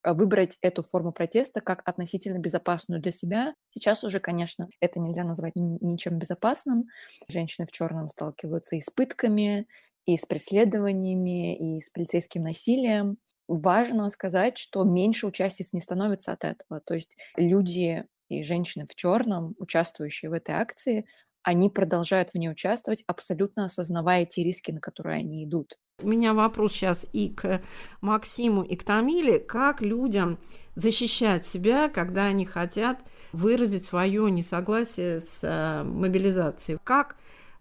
э, 0.03 0.13
выбрать 0.13 0.59
эту 0.61 0.83
форму 0.83 1.11
протеста 1.11 1.61
как 1.61 1.81
относительно 1.85 2.37
безопасную 2.37 3.01
для 3.01 3.11
себя. 3.11 3.55
Сейчас 3.71 4.03
уже, 4.03 4.19
конечно, 4.19 4.67
это 4.81 4.99
нельзя 4.99 5.23
назвать 5.23 5.53
ничем 5.55 6.19
безопасным. 6.19 6.85
Женщины 7.27 7.65
в 7.65 7.71
черном 7.71 8.07
сталкиваются 8.07 8.75
и 8.75 8.81
с 8.81 8.91
пытками, 8.91 9.65
и 10.07 10.17
с 10.17 10.25
преследованиями, 10.25 11.77
и 11.77 11.81
с 11.81 11.89
полицейским 11.89 12.41
насилием. 12.41 13.17
Важно 13.47 14.09
сказать, 14.09 14.57
что 14.57 14.83
меньше 14.83 15.27
участниц 15.27 15.73
не 15.73 15.81
становится 15.81 16.31
от 16.31 16.43
этого. 16.43 16.81
То 16.81 16.95
есть 16.95 17.17
люди 17.35 18.05
и 18.29 18.43
женщины 18.43 18.87
в 18.89 18.95
черном, 18.95 19.55
участвующие 19.59 20.29
в 20.31 20.33
этой 20.33 20.55
акции, 20.55 21.05
они 21.43 21.69
продолжают 21.69 22.31
в 22.31 22.35
ней 22.37 22.49
участвовать, 22.49 23.03
абсолютно 23.07 23.65
осознавая 23.65 24.25
те 24.25 24.43
риски, 24.43 24.71
на 24.71 24.81
которые 24.81 25.19
они 25.19 25.45
идут. 25.45 25.77
У 26.03 26.07
меня 26.07 26.33
вопрос 26.33 26.73
сейчас 26.73 27.05
и 27.11 27.29
к 27.29 27.61
Максиму, 28.01 28.63
и 28.63 28.75
к 28.75 28.83
Тамиле. 28.83 29.39
Как 29.39 29.81
людям 29.81 30.39
защищать 30.75 31.45
себя, 31.45 31.89
когда 31.89 32.25
они 32.25 32.45
хотят 32.45 32.99
выразить 33.31 33.85
свое 33.85 34.29
несогласие 34.29 35.21
с 35.21 35.39
э, 35.41 35.83
мобилизацией? 35.83 36.79
Как 36.83 37.17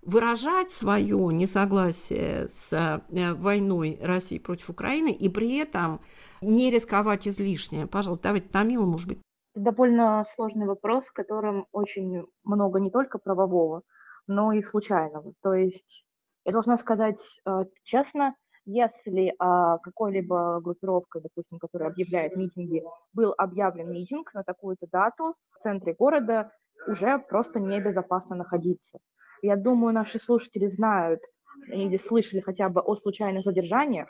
выражать 0.07 0.71
свое 0.71 1.19
несогласие 1.33 2.49
с 2.49 2.73
э, 2.73 3.35
войной 3.35 3.99
России 4.03 4.39
против 4.39 4.71
Украины 4.71 5.13
и 5.13 5.29
при 5.29 5.59
этом 5.59 6.01
не 6.41 6.71
рисковать 6.71 7.27
излишне? 7.27 7.87
Пожалуйста, 7.87 8.25
давайте 8.25 8.49
Тамила, 8.49 8.87
может 8.87 9.09
быть, 9.09 9.19
довольно 9.55 10.25
сложный 10.35 10.67
вопрос, 10.67 11.05
в 11.05 11.13
котором 11.13 11.67
очень 11.73 12.25
много 12.45 12.79
не 12.79 12.91
только 12.91 13.19
правового, 13.19 13.83
но 14.27 14.53
и 14.53 14.63
случайного. 14.63 15.33
То 15.43 15.55
есть 15.55 16.05
я 16.45 16.53
должна 16.53 16.79
сказать 16.79 17.19
э, 17.45 17.65
честно, 17.83 18.35
если 18.65 19.31
э, 19.31 19.79
какой-либо 19.83 20.61
группировкой, 20.61 21.23
допустим, 21.23 21.59
которая 21.59 21.91
объявляет 21.91 22.37
митинги, 22.37 22.83
был 23.13 23.35
объявлен 23.37 23.91
митинг 23.91 24.33
на 24.35 24.45
такую-то 24.45 24.87
дату 24.93 25.35
в 25.51 25.63
центре 25.63 25.95
города, 25.99 26.53
уже 26.87 27.19
просто 27.19 27.59
небезопасно 27.59 28.37
находиться. 28.37 28.99
Я 29.43 29.57
думаю, 29.57 29.95
наши 29.95 30.19
слушатели 30.19 30.67
знают 30.67 31.21
или 31.69 31.97
слышали 31.99 32.41
хотя 32.41 32.69
бы 32.69 32.81
о 32.81 32.97
случайных 32.97 33.45
задержаниях. 33.45 34.09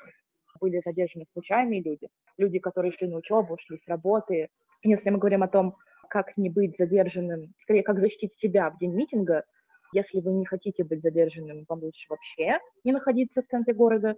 Были 0.61 0.81
задержаны 0.85 1.27
случайные 1.33 1.83
люди, 1.83 2.09
люди, 2.39 2.59
которые 2.59 2.93
шли 2.93 3.09
на 3.09 3.17
учебу, 3.19 3.59
шли 3.59 3.79
с 3.79 3.89
работы, 3.89 4.49
если 4.83 5.11
мы 5.11 5.19
говорим 5.19 5.43
о 5.43 5.49
том, 5.49 5.77
как 6.09 6.37
не 6.37 6.49
быть 6.49 6.79
задержанным, 6.79 7.53
скорее, 7.61 7.83
как 7.83 7.99
защитить 7.99 8.33
себя 8.33 8.71
в 8.71 8.79
день 8.79 8.95
митинга, 8.95 9.45
если 9.93 10.21
вы 10.21 10.33
не 10.33 10.45
хотите 10.45 10.85
быть 10.85 11.03
задержанным, 11.03 11.65
вам 11.69 11.83
лучше 11.83 12.07
вообще 12.09 12.59
не 12.85 12.93
находиться 12.93 13.43
в 13.43 13.47
центре 13.47 13.75
города. 13.75 14.17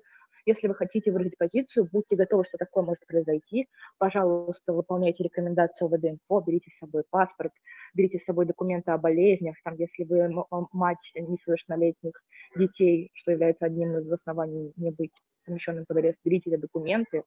Если 0.48 0.66
вы 0.66 0.74
хотите 0.74 1.12
выразить 1.12 1.36
позицию, 1.36 1.90
будьте 1.92 2.16
готовы, 2.16 2.42
что 2.42 2.56
такое 2.56 2.82
может 2.82 3.06
произойти. 3.06 3.68
Пожалуйста, 3.98 4.72
выполняйте 4.72 5.22
рекомендации 5.22 5.84
ОВД-инфо, 5.84 6.40
берите 6.40 6.70
с 6.70 6.78
собой 6.78 7.02
паспорт, 7.10 7.52
берите 7.92 8.18
с 8.18 8.24
собой 8.24 8.46
документы 8.46 8.90
о 8.92 8.96
болезнях. 8.96 9.56
Там, 9.62 9.74
если 9.76 10.04
вы 10.04 10.30
мать 10.72 11.12
несовершеннолетних 11.14 12.14
детей, 12.56 13.10
что 13.12 13.30
является 13.30 13.66
одним 13.66 13.98
из 13.98 14.10
оснований 14.10 14.72
не 14.76 14.90
быть 14.90 15.12
помещенным 15.44 15.84
под 15.84 15.98
арест, 15.98 16.18
берите 16.24 16.48
эти 16.48 16.58
документы. 16.58 17.24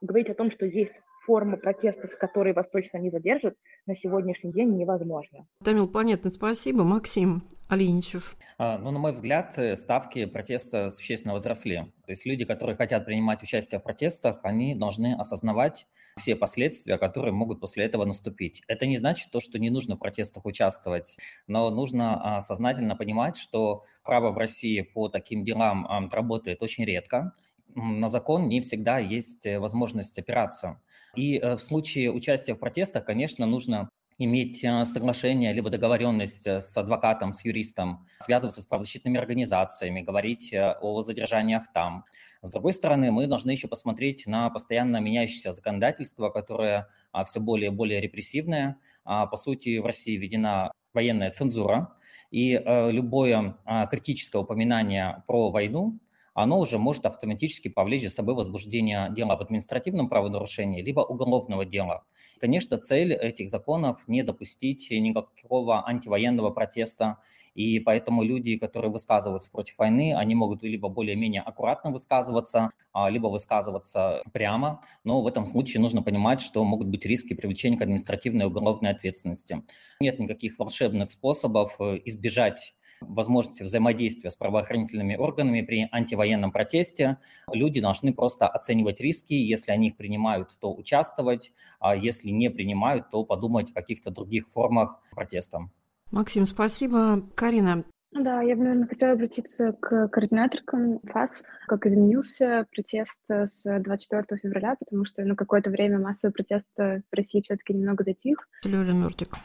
Говорить 0.00 0.30
о 0.30 0.34
том, 0.34 0.52
что 0.52 0.64
есть 0.64 0.94
форма 1.20 1.56
протеста, 1.56 2.08
с 2.08 2.16
которой 2.16 2.52
вас 2.52 2.68
точно 2.68 2.98
не 2.98 3.10
задержат, 3.10 3.54
на 3.86 3.94
сегодняшний 3.94 4.52
день 4.52 4.76
невозможно. 4.76 5.46
Тамил, 5.64 5.88
понятно, 5.88 6.30
спасибо. 6.30 6.82
Максим 6.84 7.42
Алиничев. 7.68 8.36
А, 8.58 8.78
ну, 8.78 8.90
на 8.90 8.98
мой 8.98 9.12
взгляд, 9.12 9.56
э, 9.58 9.76
ставки 9.76 10.24
протеста 10.26 10.90
существенно 10.90 11.34
возросли. 11.34 11.92
То 12.06 12.12
есть 12.12 12.26
люди, 12.26 12.44
которые 12.44 12.76
хотят 12.76 13.04
принимать 13.04 13.42
участие 13.42 13.78
в 13.78 13.82
протестах, 13.82 14.40
они 14.42 14.74
должны 14.74 15.14
осознавать 15.14 15.86
все 16.18 16.34
последствия, 16.36 16.98
которые 16.98 17.32
могут 17.32 17.60
после 17.60 17.84
этого 17.84 18.04
наступить. 18.04 18.62
Это 18.66 18.86
не 18.86 18.96
значит 18.96 19.30
то, 19.30 19.40
что 19.40 19.58
не 19.58 19.70
нужно 19.70 19.96
в 19.96 19.98
протестах 19.98 20.44
участвовать, 20.44 21.16
но 21.46 21.70
нужно 21.70 22.36
а, 22.36 22.40
сознательно 22.40 22.96
понимать, 22.96 23.36
что 23.36 23.84
право 24.02 24.30
в 24.30 24.38
России 24.38 24.80
по 24.80 25.08
таким 25.08 25.44
делам 25.44 25.86
а, 25.86 26.08
работает 26.10 26.62
очень 26.62 26.84
редко, 26.84 27.32
на 27.74 28.08
закон 28.08 28.48
не 28.48 28.60
всегда 28.60 28.98
есть 28.98 29.46
э, 29.46 29.58
возможность 29.58 30.18
опираться. 30.18 30.80
И 31.14 31.38
э, 31.38 31.56
в 31.56 31.60
случае 31.60 32.12
участия 32.12 32.54
в 32.54 32.58
протестах, 32.58 33.04
конечно, 33.04 33.46
нужно 33.46 33.88
иметь 34.18 34.62
э, 34.62 34.84
соглашение 34.84 35.52
либо 35.52 35.70
договоренность 35.70 36.46
с 36.46 36.76
адвокатом, 36.76 37.32
с 37.32 37.44
юристом, 37.44 38.06
связываться 38.20 38.62
с 38.62 38.66
правозащитными 38.66 39.18
организациями, 39.18 40.02
говорить 40.02 40.54
о 40.54 41.02
задержаниях 41.02 41.64
там. 41.72 42.04
С 42.42 42.52
другой 42.52 42.72
стороны, 42.72 43.10
мы 43.10 43.26
должны 43.26 43.50
еще 43.50 43.68
посмотреть 43.68 44.26
на 44.26 44.48
постоянно 44.48 44.96
меняющееся 44.98 45.52
законодательство, 45.52 46.30
которое 46.30 46.88
а, 47.12 47.24
все 47.24 47.38
более 47.38 47.70
и 47.70 47.74
более 47.74 48.00
репрессивное. 48.00 48.78
А, 49.04 49.26
по 49.26 49.36
сути, 49.36 49.76
в 49.78 49.84
России 49.84 50.16
введена 50.16 50.72
военная 50.94 51.30
цензура, 51.30 51.94
и 52.30 52.52
любое 52.90 53.56
а, 53.64 53.86
критическое 53.88 54.38
упоминание 54.38 55.22
про 55.26 55.50
войну 55.50 55.98
оно 56.34 56.58
уже 56.58 56.78
может 56.78 57.06
автоматически 57.06 57.68
повлечь 57.68 58.02
за 58.04 58.10
собой 58.10 58.34
возбуждение 58.34 59.10
дела 59.10 59.34
об 59.34 59.42
административном 59.42 60.08
правонарушении, 60.08 60.82
либо 60.82 61.00
уголовного 61.00 61.64
дела. 61.64 62.04
Конечно, 62.40 62.78
цель 62.78 63.12
этих 63.12 63.50
законов 63.50 64.06
не 64.06 64.22
допустить 64.22 64.90
никакого 64.90 65.86
антивоенного 65.86 66.50
протеста, 66.50 67.18
и 67.54 67.80
поэтому 67.80 68.22
люди, 68.22 68.56
которые 68.56 68.90
высказываются 68.90 69.50
против 69.50 69.76
войны, 69.76 70.14
они 70.16 70.34
могут 70.34 70.62
либо 70.62 70.88
более-менее 70.88 71.42
аккуратно 71.42 71.90
высказываться, 71.90 72.70
а, 72.92 73.10
либо 73.10 73.26
высказываться 73.26 74.22
прямо, 74.32 74.82
но 75.04 75.20
в 75.20 75.26
этом 75.26 75.46
случае 75.46 75.80
нужно 75.80 76.02
понимать, 76.02 76.40
что 76.40 76.64
могут 76.64 76.88
быть 76.88 77.04
риски 77.04 77.34
привлечения 77.34 77.76
к 77.76 77.82
административной 77.82 78.44
и 78.44 78.48
уголовной 78.48 78.90
ответственности. 78.90 79.62
Нет 80.00 80.18
никаких 80.18 80.58
волшебных 80.58 81.10
способов 81.10 81.74
э, 81.80 81.98
избежать 82.04 82.74
возможности 83.00 83.62
взаимодействия 83.62 84.30
с 84.30 84.36
правоохранительными 84.36 85.16
органами 85.16 85.62
при 85.62 85.88
антивоенном 85.90 86.52
протесте. 86.52 87.18
Люди 87.52 87.80
должны 87.80 88.12
просто 88.12 88.46
оценивать 88.46 89.00
риски. 89.00 89.34
Если 89.34 89.72
они 89.72 89.88
их 89.88 89.96
принимают, 89.96 90.50
то 90.60 90.74
участвовать. 90.74 91.52
А 91.78 91.96
если 91.96 92.30
не 92.30 92.50
принимают, 92.50 93.10
то 93.10 93.24
подумать 93.24 93.70
о 93.70 93.74
каких-то 93.74 94.10
других 94.10 94.48
формах 94.48 95.00
протеста. 95.10 95.70
Максим, 96.10 96.46
спасибо. 96.46 97.22
Карина, 97.34 97.84
да, 98.12 98.42
я 98.42 98.56
бы, 98.56 98.64
наверное, 98.64 98.88
хотела 98.88 99.12
обратиться 99.12 99.72
к 99.72 100.08
координаторкам 100.08 100.98
ФАС, 101.04 101.44
как 101.68 101.86
изменился 101.86 102.66
протест 102.72 103.22
с 103.28 103.62
24 103.64 104.40
февраля, 104.40 104.74
потому 104.80 105.04
что 105.04 105.24
на 105.24 105.36
какое-то 105.36 105.70
время 105.70 106.00
массовый 106.00 106.32
протест 106.32 106.66
в 106.76 107.02
России 107.12 107.40
все-таки 107.40 107.72
немного 107.72 108.02
затих. 108.02 108.48
Лёля 108.64 108.94
Нуртик. 108.94 109.36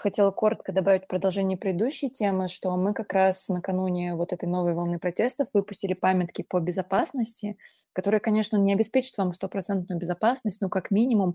Хотела 0.00 0.30
коротко 0.30 0.72
добавить 0.72 1.06
продолжение 1.08 1.58
предыдущей 1.58 2.08
темы, 2.08 2.48
что 2.48 2.74
мы 2.78 2.94
как 2.94 3.12
раз 3.12 3.48
накануне 3.48 4.14
вот 4.14 4.32
этой 4.32 4.48
новой 4.48 4.72
волны 4.72 4.98
протестов 4.98 5.48
выпустили 5.52 5.92
памятки 5.92 6.40
по 6.40 6.58
безопасности, 6.58 7.58
которые, 7.92 8.20
конечно, 8.22 8.56
не 8.56 8.72
обеспечат 8.72 9.18
вам 9.18 9.34
стопроцентную 9.34 10.00
безопасность, 10.00 10.62
но 10.62 10.70
как 10.70 10.90
минимум 10.90 11.34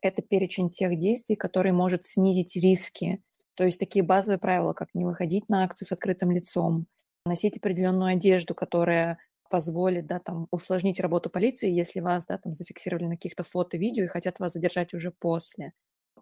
это 0.00 0.22
перечень 0.22 0.70
тех 0.70 0.98
действий, 0.98 1.36
которые 1.36 1.74
может 1.74 2.06
снизить 2.06 2.56
риски. 2.56 3.22
То 3.54 3.64
есть 3.64 3.78
такие 3.78 4.02
базовые 4.02 4.38
правила, 4.38 4.72
как 4.72 4.94
не 4.94 5.04
выходить 5.04 5.50
на 5.50 5.64
акцию 5.64 5.86
с 5.86 5.92
открытым 5.92 6.30
лицом, 6.30 6.86
носить 7.26 7.58
определенную 7.58 8.12
одежду, 8.12 8.54
которая 8.54 9.18
позволит, 9.50 10.06
да, 10.06 10.20
там, 10.20 10.48
усложнить 10.50 11.00
работу 11.00 11.28
полиции, 11.28 11.70
если 11.70 12.00
вас, 12.00 12.24
да, 12.24 12.38
там, 12.38 12.54
зафиксировали 12.54 13.04
на 13.04 13.16
каких-то 13.16 13.44
фото, 13.44 13.76
видео 13.76 14.04
и 14.04 14.08
хотят 14.08 14.38
вас 14.38 14.54
задержать 14.54 14.94
уже 14.94 15.10
после. 15.10 15.74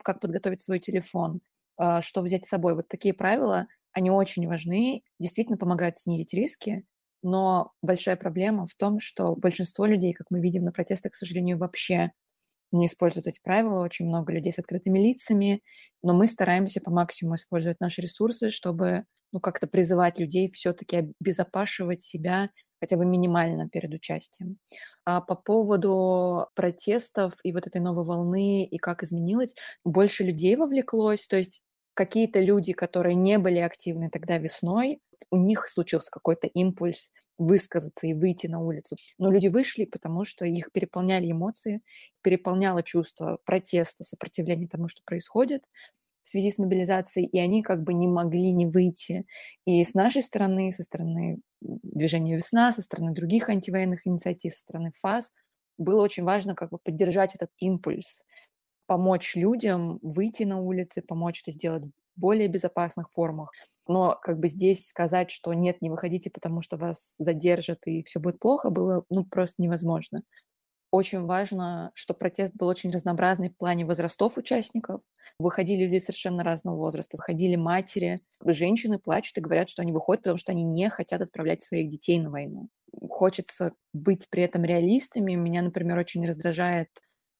Как 0.02 0.18
подготовить 0.18 0.60
свой 0.60 0.80
телефон, 0.80 1.40
что 2.02 2.22
взять 2.22 2.46
с 2.46 2.50
собой. 2.50 2.74
Вот 2.74 2.88
такие 2.88 3.14
правила, 3.14 3.66
они 3.92 4.10
очень 4.10 4.46
важны, 4.48 5.02
действительно 5.18 5.56
помогают 5.58 5.98
снизить 5.98 6.34
риски, 6.34 6.84
но 7.22 7.72
большая 7.82 8.16
проблема 8.16 8.66
в 8.66 8.74
том, 8.74 9.00
что 9.00 9.34
большинство 9.36 9.86
людей, 9.86 10.12
как 10.12 10.26
мы 10.30 10.40
видим 10.40 10.64
на 10.64 10.72
протестах, 10.72 11.12
к 11.12 11.16
сожалению, 11.16 11.58
вообще 11.58 12.12
не 12.72 12.86
используют 12.86 13.26
эти 13.26 13.40
правила, 13.42 13.82
очень 13.84 14.06
много 14.06 14.32
людей 14.32 14.52
с 14.52 14.58
открытыми 14.58 14.98
лицами, 14.98 15.62
но 16.02 16.12
мы 16.14 16.26
стараемся 16.26 16.80
по 16.80 16.90
максимуму 16.90 17.36
использовать 17.36 17.80
наши 17.80 18.00
ресурсы, 18.02 18.50
чтобы 18.50 19.04
ну, 19.32 19.40
как-то 19.40 19.66
призывать 19.66 20.18
людей 20.18 20.50
все-таки 20.50 21.12
обезопашивать 21.20 22.02
себя 22.02 22.50
хотя 22.80 22.96
бы 22.96 23.06
минимально 23.06 23.68
перед 23.68 23.94
участием. 23.94 24.58
А 25.04 25.20
по 25.20 25.36
поводу 25.36 26.46
протестов 26.54 27.34
и 27.44 27.52
вот 27.52 27.66
этой 27.66 27.80
новой 27.80 28.04
волны, 28.04 28.64
и 28.64 28.78
как 28.78 29.02
изменилось, 29.02 29.54
больше 29.84 30.24
людей 30.24 30.56
вовлеклось, 30.56 31.26
то 31.26 31.36
есть 31.36 31.62
какие-то 31.94 32.40
люди, 32.40 32.72
которые 32.72 33.14
не 33.14 33.38
были 33.38 33.58
активны 33.58 34.10
тогда 34.10 34.38
весной, 34.38 35.00
у 35.30 35.36
них 35.36 35.68
случился 35.68 36.10
какой-то 36.10 36.46
импульс 36.48 37.10
высказаться 37.38 38.06
и 38.06 38.14
выйти 38.14 38.46
на 38.46 38.60
улицу. 38.60 38.96
Но 39.18 39.30
люди 39.30 39.48
вышли, 39.48 39.84
потому 39.84 40.24
что 40.24 40.44
их 40.44 40.70
переполняли 40.72 41.30
эмоции, 41.30 41.80
переполняло 42.22 42.82
чувство 42.82 43.38
протеста, 43.44 44.04
сопротивления 44.04 44.68
тому, 44.68 44.88
что 44.88 45.02
происходит 45.04 45.64
в 46.22 46.28
связи 46.30 46.50
с 46.50 46.58
мобилизацией, 46.58 47.26
и 47.26 47.38
они 47.38 47.62
как 47.62 47.82
бы 47.82 47.92
не 47.92 48.08
могли 48.08 48.52
не 48.52 48.66
выйти. 48.66 49.26
И 49.66 49.84
с 49.84 49.94
нашей 49.94 50.22
стороны, 50.22 50.72
со 50.72 50.82
стороны 50.82 51.40
движения 51.60 52.36
«Весна», 52.36 52.72
со 52.72 52.82
стороны 52.82 53.12
других 53.12 53.48
антивоенных 53.48 54.06
инициатив, 54.06 54.54
со 54.54 54.60
стороны 54.60 54.92
ФАС, 55.00 55.30
было 55.76 56.02
очень 56.02 56.24
важно 56.24 56.54
как 56.54 56.70
бы 56.70 56.78
поддержать 56.78 57.34
этот 57.34 57.50
импульс, 57.58 58.22
помочь 58.86 59.34
людям 59.36 59.98
выйти 60.02 60.44
на 60.44 60.60
улицы, 60.60 61.02
помочь 61.02 61.42
это 61.42 61.52
сделать 61.52 61.84
в 61.84 62.20
более 62.20 62.48
безопасных 62.48 63.10
формах. 63.10 63.50
Но 63.86 64.18
как 64.22 64.38
бы 64.38 64.48
здесь 64.48 64.86
сказать, 64.88 65.30
что 65.30 65.52
нет, 65.52 65.82
не 65.82 65.90
выходите, 65.90 66.30
потому 66.30 66.62
что 66.62 66.76
вас 66.76 67.14
задержат 67.18 67.86
и 67.86 68.02
все 68.04 68.18
будет 68.20 68.38
плохо, 68.38 68.70
было 68.70 69.04
ну, 69.10 69.24
просто 69.24 69.62
невозможно 69.62 70.22
очень 70.94 71.22
важно, 71.24 71.90
что 71.94 72.14
протест 72.14 72.54
был 72.54 72.68
очень 72.68 72.92
разнообразный 72.92 73.48
в 73.48 73.56
плане 73.56 73.84
возрастов 73.84 74.36
участников. 74.38 75.00
Выходили 75.40 75.86
люди 75.86 75.98
совершенно 75.98 76.44
разного 76.44 76.76
возраста. 76.76 77.16
Выходили 77.16 77.56
матери, 77.56 78.20
женщины 78.44 79.00
плачут 79.00 79.36
и 79.36 79.40
говорят, 79.40 79.68
что 79.68 79.82
они 79.82 79.90
выходят, 79.90 80.22
потому 80.22 80.38
что 80.38 80.52
они 80.52 80.62
не 80.62 80.88
хотят 80.90 81.20
отправлять 81.20 81.64
своих 81.64 81.90
детей 81.90 82.20
на 82.20 82.30
войну. 82.30 82.68
Хочется 83.10 83.72
быть 83.92 84.28
при 84.30 84.44
этом 84.44 84.62
реалистами. 84.62 85.34
Меня, 85.34 85.62
например, 85.62 85.98
очень 85.98 86.24
раздражает 86.24 86.90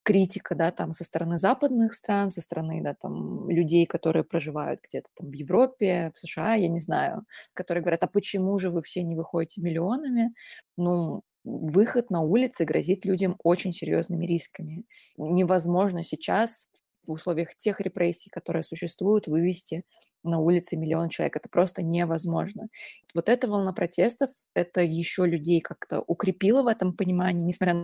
критика, 0.04 0.54
да, 0.54 0.70
там 0.70 0.92
со 0.92 1.04
стороны 1.04 1.38
западных 1.38 1.94
стран, 1.94 2.30
со 2.30 2.40
стороны, 2.40 2.82
да, 2.82 2.94
там 2.94 3.48
людей, 3.50 3.86
которые 3.86 4.24
проживают 4.24 4.80
где-то 4.86 5.08
там 5.16 5.30
в 5.30 5.32
Европе, 5.34 6.12
в 6.14 6.18
США, 6.20 6.54
я 6.54 6.68
не 6.68 6.80
знаю, 6.80 7.24
которые 7.54 7.82
говорят, 7.82 8.04
а 8.04 8.06
почему 8.08 8.58
же 8.58 8.70
вы 8.70 8.82
все 8.82 9.02
не 9.02 9.16
выходите 9.16 9.60
миллионами? 9.60 10.34
Ну, 10.76 11.22
выход 11.44 12.10
на 12.10 12.20
улицы 12.22 12.64
грозит 12.64 13.04
людям 13.04 13.36
очень 13.42 13.72
серьезными 13.72 14.26
рисками. 14.26 14.84
Невозможно 15.16 16.04
сейчас 16.04 16.68
в 17.06 17.12
условиях 17.12 17.56
тех 17.56 17.80
репрессий, 17.80 18.30
которые 18.30 18.62
существуют, 18.62 19.26
вывести 19.26 19.84
на 20.22 20.38
улицы 20.38 20.76
миллион 20.76 21.10
человек. 21.10 21.36
Это 21.36 21.48
просто 21.48 21.82
невозможно. 21.82 22.68
Вот 23.14 23.28
эта 23.28 23.46
волна 23.48 23.72
протестов, 23.72 24.30
это 24.54 24.80
еще 24.82 25.26
людей 25.26 25.60
как-то 25.60 26.00
укрепило 26.00 26.62
в 26.62 26.66
этом 26.66 26.94
понимании, 26.94 27.42
несмотря 27.44 27.74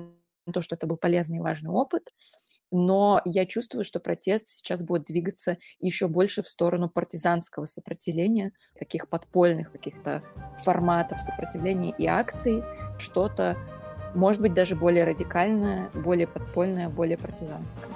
то, 0.52 0.62
что 0.62 0.74
это 0.74 0.86
был 0.86 0.96
полезный 0.96 1.38
и 1.38 1.40
важный 1.40 1.70
опыт 1.70 2.10
но 2.70 3.20
я 3.24 3.46
чувствую, 3.46 3.84
что 3.84 4.00
протест 4.00 4.48
сейчас 4.48 4.82
будет 4.82 5.04
двигаться 5.06 5.58
еще 5.80 6.08
больше 6.08 6.42
в 6.42 6.48
сторону 6.48 6.88
партизанского 6.88 7.66
сопротивления, 7.66 8.52
таких 8.78 9.08
подпольных 9.08 9.72
каких-то 9.72 10.22
форматов 10.62 11.20
сопротивления 11.20 11.94
и 11.98 12.06
акций, 12.06 12.62
что-то, 12.98 13.56
может 14.14 14.40
быть, 14.40 14.54
даже 14.54 14.76
более 14.76 15.04
радикальное, 15.04 15.90
более 15.94 16.26
подпольное, 16.26 16.88
более 16.88 17.18
партизанское. 17.18 17.90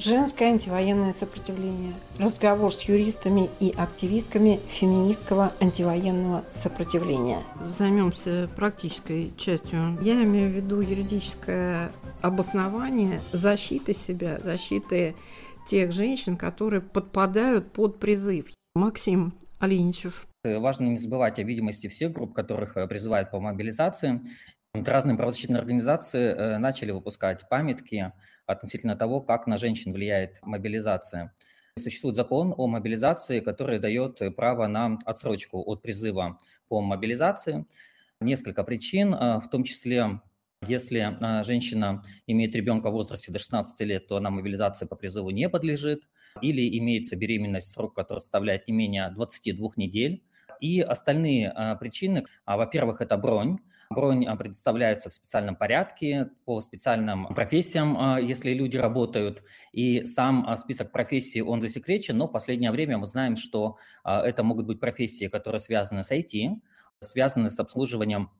Женское 0.00 0.52
антивоенное 0.52 1.12
сопротивление. 1.12 1.92
Разговор 2.18 2.72
с 2.72 2.80
юристами 2.84 3.50
и 3.60 3.70
активистками 3.76 4.58
феминистского 4.66 5.52
антивоенного 5.60 6.42
сопротивления. 6.50 7.40
Займемся 7.66 8.48
практической 8.56 9.30
частью. 9.36 9.98
Я 10.00 10.14
имею 10.24 10.48
в 10.48 10.54
виду 10.54 10.80
юридическое 10.80 11.92
обоснование 12.22 13.20
защиты 13.32 13.92
себя, 13.92 14.38
защиты 14.40 15.16
тех 15.68 15.92
женщин, 15.92 16.38
которые 16.38 16.80
подпадают 16.80 17.70
под 17.70 18.00
призыв. 18.00 18.46
Максим 18.74 19.34
Алиничев. 19.58 20.26
Важно 20.44 20.86
не 20.86 20.96
забывать 20.96 21.38
о 21.38 21.42
видимости 21.42 21.88
всех 21.88 22.12
групп, 22.12 22.32
которых 22.32 22.78
э, 22.78 22.86
призывают 22.86 23.30
по 23.30 23.38
мобилизации. 23.38 24.22
Разные 24.72 25.16
правозащитные 25.18 25.58
организации 25.58 26.32
э, 26.32 26.56
начали 26.56 26.90
выпускать 26.90 27.46
памятки 27.50 28.12
относительно 28.50 28.96
того, 28.96 29.20
как 29.20 29.46
на 29.46 29.58
женщин 29.58 29.92
влияет 29.92 30.38
мобилизация. 30.42 31.34
Существует 31.78 32.16
закон 32.16 32.54
о 32.56 32.66
мобилизации, 32.66 33.40
который 33.40 33.78
дает 33.78 34.20
право 34.36 34.66
на 34.66 34.98
отсрочку 35.04 35.62
от 35.64 35.82
призыва 35.82 36.40
по 36.68 36.80
мобилизации. 36.80 37.66
Несколько 38.20 38.64
причин, 38.64 39.14
а, 39.14 39.40
в 39.40 39.48
том 39.48 39.64
числе 39.64 40.20
если 40.66 40.98
а, 40.98 41.42
женщина 41.42 42.04
имеет 42.26 42.54
ребенка 42.54 42.90
в 42.90 42.92
возрасте 42.92 43.32
до 43.32 43.38
16 43.38 43.80
лет, 43.80 44.06
то 44.08 44.16
она 44.16 44.28
мобилизации 44.28 44.84
по 44.84 44.94
призыву 44.94 45.30
не 45.30 45.48
подлежит, 45.48 46.06
или 46.42 46.78
имеется 46.78 47.16
беременность, 47.16 47.72
срок 47.72 47.94
который 47.94 48.18
составляет 48.18 48.68
не 48.68 48.74
менее 48.74 49.10
22 49.10 49.70
недель. 49.76 50.22
И 50.60 50.82
остальные 50.82 51.50
а, 51.50 51.76
причины, 51.76 52.26
во-первых, 52.44 53.00
это 53.00 53.16
бронь, 53.16 53.58
Бронь 53.90 54.24
а, 54.26 54.36
предоставляется 54.36 55.10
в 55.10 55.14
специальном 55.14 55.56
порядке 55.56 56.30
по 56.44 56.60
специальным 56.60 57.26
профессиям, 57.34 57.96
а, 57.98 58.20
если 58.20 58.54
люди 58.54 58.76
работают. 58.76 59.42
И 59.72 60.04
сам 60.04 60.48
а, 60.48 60.56
список 60.56 60.92
профессий, 60.92 61.42
он 61.42 61.60
засекречен, 61.60 62.16
но 62.16 62.28
в 62.28 62.30
последнее 62.32 62.70
время 62.70 62.98
мы 62.98 63.06
знаем, 63.06 63.34
что 63.34 63.78
это 64.04 64.44
могут 64.44 64.66
быть 64.66 64.78
профессии, 64.78 65.26
которые 65.26 65.58
связаны 65.58 66.04
с 66.04 66.12
IT, 66.12 66.60
связаны 67.00 67.50
с 67.50 67.58
обслуживанием 67.58 68.30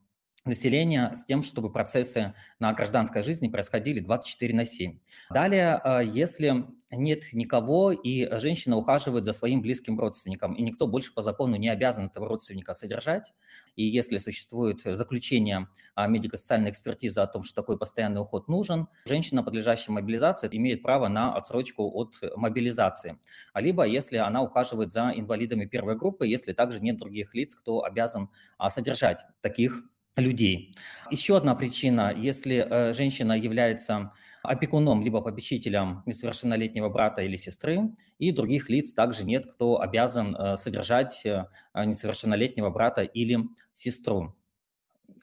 населения 0.44 1.12
с 1.14 1.24
тем, 1.24 1.42
чтобы 1.42 1.70
процессы 1.70 2.34
на 2.58 2.72
гражданской 2.72 3.22
жизни 3.22 3.48
происходили 3.48 4.00
24 4.00 4.54
на 4.54 4.64
7. 4.64 4.98
Далее, 5.30 5.80
если 6.12 6.66
нет 6.90 7.24
никого, 7.32 7.92
и 7.92 8.26
женщина 8.38 8.76
ухаживает 8.76 9.24
за 9.24 9.32
своим 9.32 9.60
близким 9.60 10.00
родственником, 10.00 10.54
и 10.54 10.62
никто 10.62 10.86
больше 10.86 11.12
по 11.14 11.22
закону 11.22 11.56
не 11.56 11.68
обязан 11.68 12.06
этого 12.06 12.26
родственника 12.26 12.74
содержать, 12.74 13.32
и 13.76 13.84
если 13.84 14.18
существует 14.18 14.80
заключение 14.84 15.68
медико-социальной 15.96 16.70
экспертизы 16.70 17.20
о 17.20 17.26
том, 17.26 17.42
что 17.44 17.54
такой 17.54 17.78
постоянный 17.78 18.20
уход 18.20 18.48
нужен, 18.48 18.88
женщина, 19.06 19.42
подлежащая 19.44 19.92
мобилизации, 19.92 20.48
имеет 20.50 20.82
право 20.82 21.08
на 21.08 21.36
отсрочку 21.36 21.88
от 21.94 22.14
мобилизации. 22.34 23.18
А 23.52 23.60
либо 23.60 23.84
если 23.86 24.16
она 24.16 24.42
ухаживает 24.42 24.90
за 24.90 25.12
инвалидами 25.14 25.66
первой 25.66 25.96
группы, 25.96 26.26
если 26.26 26.54
также 26.54 26.80
нет 26.80 26.96
других 26.96 27.34
лиц, 27.34 27.54
кто 27.54 27.84
обязан 27.84 28.30
содержать 28.68 29.20
таких 29.42 29.84
людей. 30.20 30.74
Еще 31.10 31.36
одна 31.36 31.54
причина, 31.54 32.14
если 32.16 32.56
э, 32.56 32.92
женщина 32.92 33.32
является 33.32 34.12
опекуном 34.42 35.02
либо 35.02 35.20
попечителем 35.20 36.02
несовершеннолетнего 36.06 36.88
брата 36.88 37.22
или 37.22 37.36
сестры, 37.36 37.90
и 38.18 38.32
других 38.32 38.70
лиц 38.70 38.94
также 38.94 39.24
нет, 39.24 39.46
кто 39.46 39.80
обязан 39.80 40.34
э, 40.34 40.56
содержать 40.56 41.20
э, 41.24 41.46
несовершеннолетнего 41.74 42.70
брата 42.70 43.02
или 43.02 43.40
сестру. 43.74 44.36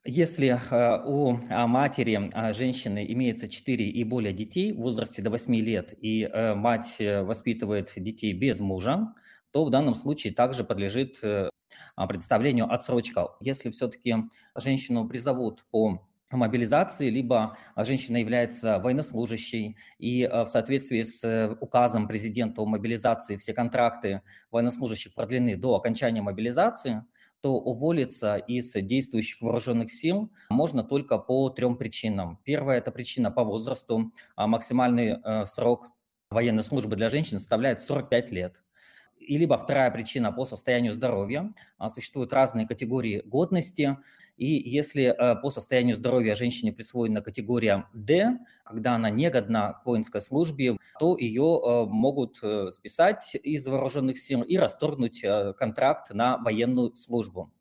Если 0.03 0.57
у 1.05 1.33
матери 1.33 2.31
женщины 2.53 3.05
имеется 3.09 3.49
4 3.49 3.89
и 3.89 4.03
более 4.05 4.31
детей 4.31 4.71
в 4.71 4.77
возрасте 4.77 5.21
до 5.21 5.29
8 5.29 5.55
лет, 5.55 5.93
и 5.99 6.29
мать 6.55 6.95
воспитывает 6.97 7.91
детей 7.97 8.31
без 8.31 8.61
мужа, 8.61 9.13
то 9.51 9.65
в 9.65 9.69
данном 9.69 9.95
случае 9.95 10.33
также 10.33 10.63
подлежит 10.63 11.19
а, 11.23 11.49
представлению 12.07 12.71
отсрочка. 12.71 13.29
Если 13.39 13.69
все-таки 13.71 14.15
женщину 14.55 15.07
призовут 15.07 15.65
по 15.71 16.07
мобилизации, 16.31 17.09
либо 17.09 17.57
женщина 17.77 18.17
является 18.17 18.79
военнослужащей, 18.79 19.77
и 19.97 20.23
э, 20.23 20.43
в 20.43 20.47
соответствии 20.47 21.01
с 21.01 21.23
э, 21.23 21.55
указом 21.61 22.07
президента 22.07 22.61
о 22.61 22.65
мобилизации 22.65 23.37
все 23.37 23.53
контракты 23.53 24.21
военнослужащих 24.51 25.13
продлены 25.13 25.55
до 25.55 25.75
окончания 25.75 26.21
мобилизации, 26.21 27.03
то 27.41 27.53
уволиться 27.53 28.35
из 28.35 28.73
действующих 28.73 29.41
вооруженных 29.41 29.91
сил 29.91 30.31
можно 30.49 30.83
только 30.83 31.17
по 31.17 31.49
трем 31.49 31.77
причинам. 31.77 32.39
Первая– 32.43 32.77
это 32.79 32.91
причина 32.91 33.31
по 33.31 33.43
возрасту. 33.43 34.11
А 34.35 34.47
максимальный 34.47 35.19
э, 35.23 35.45
срок 35.45 35.87
военной 36.29 36.63
службы 36.63 36.95
для 36.95 37.09
женщин 37.09 37.37
составляет 37.37 37.81
45 37.81 38.31
лет 38.31 38.61
и 39.27 39.37
либо 39.37 39.57
вторая 39.57 39.91
причина 39.91 40.31
по 40.31 40.45
состоянию 40.45 40.93
здоровья. 40.93 41.53
А, 41.77 41.89
существуют 41.89 42.33
разные 42.33 42.67
категории 42.67 43.21
годности, 43.25 43.97
и 44.37 44.69
если 44.69 45.05
э, 45.05 45.35
по 45.41 45.49
состоянию 45.49 45.95
здоровья 45.95 46.35
женщине 46.35 46.71
присвоена 46.71 47.21
категория 47.21 47.87
D, 47.93 48.37
когда 48.63 48.93
она 48.95 49.09
не 49.09 49.29
годна 49.31 49.73
к 49.73 49.85
воинской 49.85 50.21
службе, 50.21 50.77
то 50.99 51.17
ее 51.17 51.59
э, 51.59 51.85
могут 51.85 52.37
э, 52.43 52.69
списать 52.71 53.31
из 53.33 53.65
вооруженных 53.65 54.19
сил 54.19 54.43
и 54.43 54.57
расторгнуть 54.57 55.23
контракт 55.57 56.13
на 56.13 56.37
военную 56.37 56.95
службу. 56.95 57.51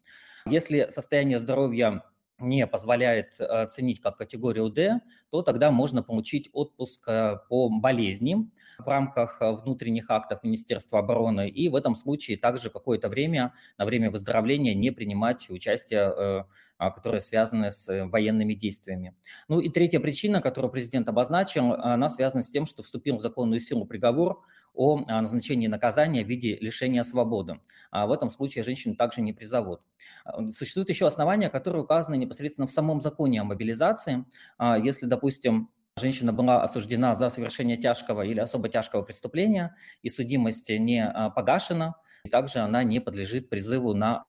Если 0.45 0.89
состояние 0.91 1.39
здоровья 1.39 2.03
не 2.39 2.67
позволяет 2.67 3.41
оценить 3.41 4.01
как 4.01 4.19
категорию 4.19 4.69
D, 4.69 5.01
то 5.31 5.43
тогда 5.43 5.71
можно 5.71 6.03
получить 6.03 6.51
отпуск 6.53 7.05
по 7.49 7.69
болезни 7.69 8.51
в 8.79 8.87
рамках 8.87 9.39
внутренних 9.41 10.11
актов 10.11 10.43
Министерства 10.43 10.99
обороны 10.99 11.49
и 11.49 11.69
в 11.69 11.75
этом 11.75 11.97
случае 11.97 12.37
также 12.37 12.69
какое-то 12.69 13.09
время, 13.09 13.55
на 13.79 13.87
время 13.87 14.11
выздоровления 14.11 14.75
не 14.75 14.91
принимать 14.91 15.49
участие 15.49 16.45
а, 16.79 16.91
которые 16.91 17.23
связаны 17.23 17.73
с 17.73 17.89
э, 17.89 18.05
военными 18.05 18.53
действиями. 18.53 19.15
Ну 19.49 19.61
и 19.61 19.71
третья 19.71 19.99
причина, 19.99 20.43
которую 20.43 20.71
президент 20.71 21.09
обозначил, 21.09 21.73
она 21.73 22.11
связана 22.11 22.43
с 22.43 22.51
тем, 22.51 22.67
что 22.67 22.83
вступил 22.83 23.17
в 23.17 23.23
законную 23.23 23.61
силу 23.61 23.87
приговор 23.87 24.43
о 24.77 25.05
а, 25.07 25.21
назначении 25.21 25.67
наказания 25.67 26.25
в 26.25 26.29
виде 26.29 26.57
лишения 26.57 27.03
свободы. 27.03 27.61
А 27.91 28.07
в 28.07 28.13
этом 28.13 28.31
случае 28.31 28.65
женщину 28.65 28.95
также 28.95 29.21
не 29.21 29.33
призовут. 29.33 29.81
Существуют 30.51 30.89
еще 30.89 31.07
основания, 31.07 31.49
которые 31.49 31.83
указаны 31.83 32.17
непосредственно 32.17 32.67
в 32.67 32.73
самом 32.73 33.01
законе 33.01 33.41
о 33.41 33.45
мобилизации. 33.45 34.25
Если, 34.83 35.07
допустим, 35.07 35.71
женщина 35.97 36.33
была 36.33 36.63
осуждена 36.63 37.15
за 37.15 37.31
совершение 37.31 37.77
тяжкого 37.77 38.23
или 38.23 38.41
особо 38.41 38.69
тяжкого 38.69 39.03
преступления, 39.03 39.77
и 40.03 40.11
судимость 40.11 40.69
не 40.69 41.11
погашена, 41.35 41.95
также 42.31 42.59
она 42.59 42.83
не 42.85 43.01
подлежит 43.01 43.49
призыву 43.49 43.95
на 43.95 44.25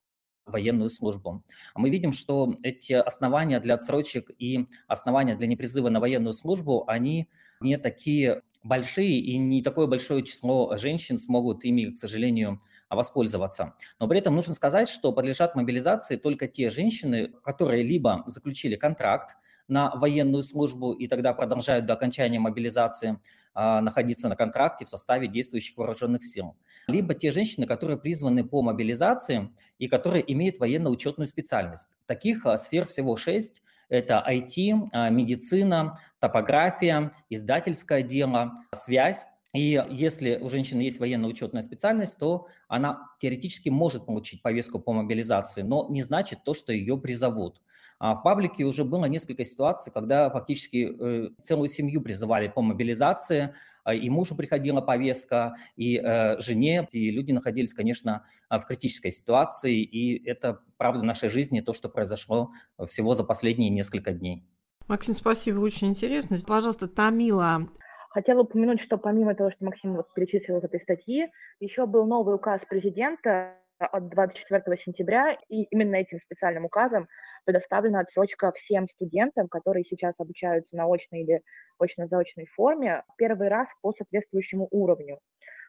военную 0.48 0.90
службу. 0.90 1.44
Мы 1.76 1.90
видим, 1.90 2.12
что 2.14 2.56
эти 2.64 2.94
основания 2.94 3.60
для 3.60 3.76
отсрочек 3.76 4.32
и 4.40 4.68
основания 4.88 5.36
для 5.36 5.48
непризыва 5.48 5.90
на 5.90 6.00
военную 6.00 6.34
службу, 6.34 6.84
они 6.88 7.30
не 7.60 7.78
такие 7.78 8.42
большие, 8.64 9.20
и 9.20 9.38
не 9.38 9.62
такое 9.62 9.88
большое 9.88 10.24
число 10.24 10.76
женщин 10.78 11.18
смогут 11.18 11.64
ими, 11.64 11.92
к 11.92 11.98
сожалению, 11.98 12.62
воспользоваться. 12.90 13.76
Но 14.00 14.08
при 14.08 14.20
этом 14.20 14.36
нужно 14.36 14.54
сказать, 14.54 14.90
что 14.90 15.12
подлежат 15.12 15.56
мобилизации 15.56 16.16
только 16.16 16.48
те 16.48 16.70
женщины, 16.70 17.30
которые 17.44 17.84
либо 17.84 18.24
заключили 18.28 18.76
контракт 18.76 19.36
на 19.68 19.92
военную 19.96 20.44
службу 20.44 20.94
и 20.94 21.08
тогда 21.08 21.34
продолжают 21.34 21.86
до 21.86 21.94
окончания 21.94 22.40
мобилизации 22.40 23.20
а, 23.54 23.82
находиться 23.82 24.30
на 24.30 24.36
контракте 24.36 24.86
в 24.86 24.90
составе 24.90 25.28
действующих 25.28 25.78
вооруженных 25.78 26.24
сил. 26.24 26.56
Либо 26.88 27.16
те 27.16 27.32
женщины, 27.32 27.66
которые 27.66 27.98
призваны 27.98 28.44
по 28.44 28.62
мобилизации 28.62 29.52
и 29.80 29.88
которые 29.88 30.32
имеют 30.32 30.60
военно-учетную 30.60 31.28
специальность. 31.28 31.88
Таких 32.06 32.46
а, 32.46 32.58
сфер 32.58 32.86
всего 32.86 33.18
шесть. 33.18 33.64
Это 33.90 34.24
IT, 34.30 34.90
а, 34.92 35.10
медицина, 35.10 36.00
топография, 36.20 37.14
издательское 37.30 38.04
дело, 38.04 38.54
связь. 38.76 39.26
И 39.56 39.84
если 39.90 40.38
у 40.38 40.50
женщины 40.50 40.82
есть 40.82 41.00
военно-учетная 41.00 41.64
специальность, 41.64 42.18
то 42.20 42.48
она 42.68 43.10
теоретически 43.20 43.70
может 43.70 44.06
получить 44.06 44.44
повестку 44.44 44.80
по 44.80 44.94
мобилизации, 44.94 45.64
но 45.64 45.88
не 45.90 46.04
значит 46.04 46.44
то, 46.44 46.54
что 46.54 46.74
ее 46.74 46.98
призовут. 46.98 47.60
А 48.00 48.14
в 48.14 48.24
паблике 48.24 48.64
уже 48.64 48.84
было 48.84 49.06
несколько 49.06 49.44
ситуаций, 49.44 49.92
когда 49.92 50.30
фактически 50.30 50.96
э, 51.00 51.30
целую 51.42 51.68
семью 51.68 52.02
призывали 52.02 52.48
по 52.48 52.62
мобилизации, 52.62 53.56
а, 53.84 53.94
и 53.94 54.10
мужу 54.10 54.36
приходила 54.36 54.82
повестка, 54.82 55.56
и 55.76 55.98
э, 55.98 56.40
жене, 56.40 56.88
и 56.92 57.10
люди 57.10 57.32
находились, 57.32 57.74
конечно, 57.74 58.26
в 58.50 58.62
критической 58.66 59.12
ситуации, 59.12 59.82
и 59.82 60.24
это 60.28 60.62
правда 60.78 61.04
нашей 61.04 61.30
жизни, 61.30 61.62
то, 61.62 61.74
что 61.74 61.90
произошло 61.90 62.52
всего 62.86 63.14
за 63.14 63.24
последние 63.24 63.70
несколько 63.70 64.12
дней. 64.12 64.44
Максим, 64.88 65.16
спасибо, 65.16 65.60
очень 65.60 65.88
интересно. 65.88 66.38
Пожалуйста, 66.46 66.88
Тамила. 66.88 67.68
Хотела 68.10 68.42
упомянуть, 68.42 68.82
что 68.82 68.98
помимо 68.98 69.36
того, 69.36 69.52
что 69.52 69.66
Максим 69.66 69.96
вот 69.96 70.14
перечислил 70.14 70.58
из 70.58 70.64
этой 70.64 70.80
статьи, 70.80 71.28
еще 71.60 71.86
был 71.86 72.06
новый 72.06 72.36
указ 72.36 72.62
президента 72.68 73.56
от 73.80 74.10
24 74.10 74.78
сентября, 74.78 75.38
и 75.50 75.64
именно 75.64 75.96
этим 75.96 76.20
специальным 76.20 76.66
указом 76.66 77.08
предоставлена 77.46 78.00
отсрочка 78.00 78.52
всем 78.52 78.88
студентам, 78.88 79.48
которые 79.48 79.84
сейчас 79.84 80.20
обучаются 80.20 80.76
на 80.76 80.86
очной 80.86 81.22
или 81.22 81.42
очно-заочной 81.80 82.48
форме, 82.48 83.04
первый 83.18 83.50
раз 83.50 83.70
по 83.82 83.94
соответствующему 83.94 84.68
уровню. 84.72 85.20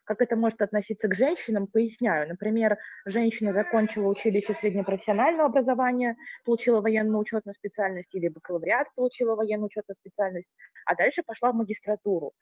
Как 0.04 0.22
это 0.22 0.36
может 0.36 0.62
относиться 0.62 1.06
к 1.06 1.14
женщинам, 1.14 1.66
поясняю. 1.66 2.26
Например, 2.28 2.78
женщина 3.04 3.52
закончила 3.52 4.08
училище 4.08 4.56
среднепрофессионального 4.58 5.50
образования, 5.50 6.16
получила 6.46 6.80
военную 6.80 7.18
учетную 7.18 7.54
специальность 7.54 8.14
или 8.14 8.28
бакалавриат, 8.28 8.86
получила 8.94 9.34
военную 9.34 9.66
учетную 9.66 9.96
специальность, 9.96 10.48
а 10.86 10.94
дальше 10.94 11.22
пошла 11.22 11.52
в 11.52 11.56
магистратуру 11.56 12.32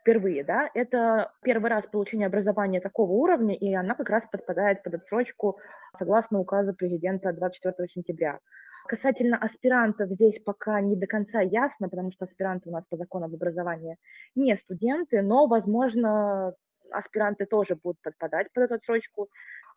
впервые, 0.00 0.44
да, 0.44 0.70
это 0.74 1.32
первый 1.42 1.70
раз 1.70 1.86
получение 1.86 2.26
образования 2.26 2.80
такого 2.80 3.12
уровня, 3.12 3.54
и 3.54 3.72
она 3.74 3.94
как 3.94 4.10
раз 4.10 4.24
подпадает 4.30 4.82
под 4.82 4.94
отсрочку 4.94 5.58
согласно 5.98 6.40
указу 6.40 6.74
президента 6.74 7.32
24 7.32 7.88
сентября. 7.88 8.40
Касательно 8.86 9.36
аспирантов 9.36 10.10
здесь 10.10 10.40
пока 10.40 10.80
не 10.80 10.96
до 10.96 11.06
конца 11.06 11.40
ясно, 11.40 11.88
потому 11.88 12.10
что 12.10 12.24
аспиранты 12.24 12.70
у 12.70 12.72
нас 12.72 12.86
по 12.86 12.96
закону 12.96 13.26
об 13.26 13.34
образовании 13.34 13.96
не 14.34 14.56
студенты, 14.56 15.22
но, 15.22 15.46
возможно, 15.46 16.54
аспиранты 16.90 17.46
тоже 17.46 17.76
будут 17.76 18.00
подпадать 18.02 18.52
под 18.52 18.64
эту 18.64 18.74
отсрочку. 18.74 19.28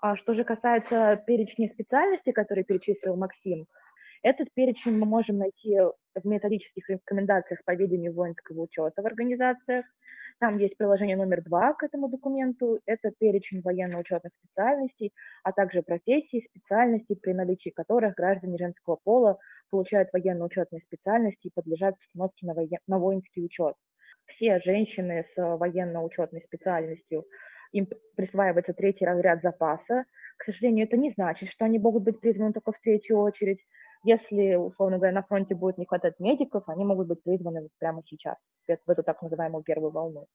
А 0.01 0.15
что 0.15 0.33
же 0.33 0.43
касается 0.43 1.21
перечня 1.27 1.69
специальностей, 1.69 2.33
которые 2.33 2.63
перечислил 2.63 3.15
Максим, 3.15 3.67
этот 4.23 4.47
перечень 4.53 4.97
мы 4.97 5.05
можем 5.05 5.37
найти 5.37 5.77
в 6.15 6.25
методических 6.25 6.89
рекомендациях 6.89 7.63
по 7.65 7.75
ведению 7.75 8.13
воинского 8.13 8.61
учета 8.61 9.01
в 9.01 9.05
организациях. 9.05 9.85
Там 10.39 10.57
есть 10.57 10.77
приложение 10.77 11.17
номер 11.17 11.43
два 11.43 11.73
к 11.73 11.83
этому 11.83 12.09
документу. 12.09 12.79
Это 12.85 13.11
перечень 13.11 13.61
военно-учетных 13.61 14.31
специальностей, 14.39 15.13
а 15.43 15.51
также 15.51 15.83
профессий, 15.83 16.41
специальностей, 16.41 17.15
при 17.15 17.33
наличии 17.33 17.69
которых 17.69 18.15
граждане 18.15 18.57
женского 18.57 18.97
пола 19.03 19.37
получают 19.69 20.09
военно-учетные 20.13 20.81
специальности 20.81 21.47
и 21.47 21.51
подлежат 21.53 21.95
установке 21.99 22.47
на, 22.47 22.53
воен... 22.53 22.79
на 22.87 22.99
воинский 22.99 23.43
учет. 23.43 23.75
Все 24.25 24.59
женщины 24.59 25.25
с 25.33 25.57
военно-учетной 25.57 26.41
специальностью 26.41 27.25
им 27.73 27.87
присваивается 28.15 28.73
третий 28.73 29.05
разряд 29.05 29.41
запаса. 29.41 30.05
К 30.37 30.43
сожалению, 30.43 30.85
это 30.85 30.95
не 30.95 31.11
значит, 31.11 31.49
что 31.49 31.65
они 31.65 31.79
могут 31.79 32.03
быть 32.03 32.19
призваны 32.19 32.53
только 32.53 32.71
в 32.71 32.79
третью 32.79 33.17
очередь. 33.17 33.59
Если, 34.03 34.55
условно 34.55 34.97
говоря, 34.97 35.13
на 35.13 35.23
фронте 35.23 35.55
будет 35.55 35.77
не 35.77 35.85
хватать 35.85 36.19
медиков, 36.19 36.67
они 36.67 36.83
могут 36.83 37.07
быть 37.07 37.23
призваны 37.23 37.69
прямо 37.79 38.01
сейчас, 38.05 38.35
в 38.67 38.89
эту 38.89 39.01
так 39.01 39.21
называемую 39.21 39.63
первую 39.63 39.91
волну. 39.91 40.27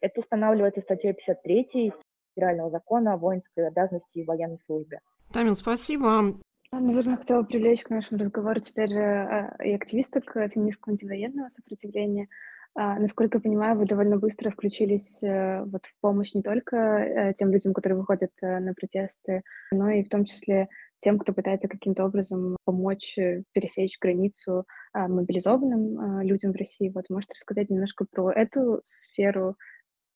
Это 0.00 0.20
устанавливается 0.20 0.80
статьей 0.80 1.12
53 1.12 1.92
Федерального 2.34 2.70
закона 2.70 3.14
о 3.14 3.16
воинской 3.16 3.68
обязанности 3.68 4.18
и 4.18 4.24
военной 4.24 4.58
службе. 4.66 5.00
Тамил, 5.32 5.54
спасибо. 5.54 6.34
Наверное, 6.72 7.18
хотела 7.18 7.42
привлечь 7.42 7.82
к 7.82 7.90
нашему 7.90 8.18
разговору 8.18 8.58
теперь 8.58 8.88
же 8.88 9.54
и 9.62 9.74
активисток 9.74 10.32
феминистского 10.32 10.92
антивоенного 10.92 11.48
сопротивления. 11.48 12.28
А, 12.74 12.98
насколько 12.98 13.36
я 13.36 13.42
понимаю, 13.42 13.76
вы 13.76 13.84
довольно 13.84 14.16
быстро 14.16 14.50
включились 14.50 15.22
э, 15.22 15.62
вот 15.64 15.84
в 15.84 15.94
помощь 16.00 16.32
не 16.32 16.42
только 16.42 16.76
э, 16.76 17.34
тем 17.34 17.50
людям, 17.52 17.74
которые 17.74 17.98
выходят 17.98 18.30
э, 18.40 18.60
на 18.60 18.72
протесты, 18.72 19.42
но 19.72 19.90
и 19.90 20.02
в 20.02 20.08
том 20.08 20.24
числе 20.24 20.68
тем, 21.02 21.18
кто 21.18 21.32
пытается 21.32 21.68
каким-то 21.68 22.04
образом 22.04 22.56
помочь 22.64 23.18
э, 23.18 23.42
пересечь 23.52 23.98
границу 24.00 24.64
а, 24.92 25.08
мобилизованным 25.08 25.98
а, 25.98 26.24
людям 26.24 26.52
в 26.52 26.56
России. 26.56 26.90
Вот 26.94 27.10
можете 27.10 27.34
рассказать 27.34 27.70
немножко 27.70 28.06
про 28.10 28.30
эту 28.30 28.80
сферу? 28.84 29.56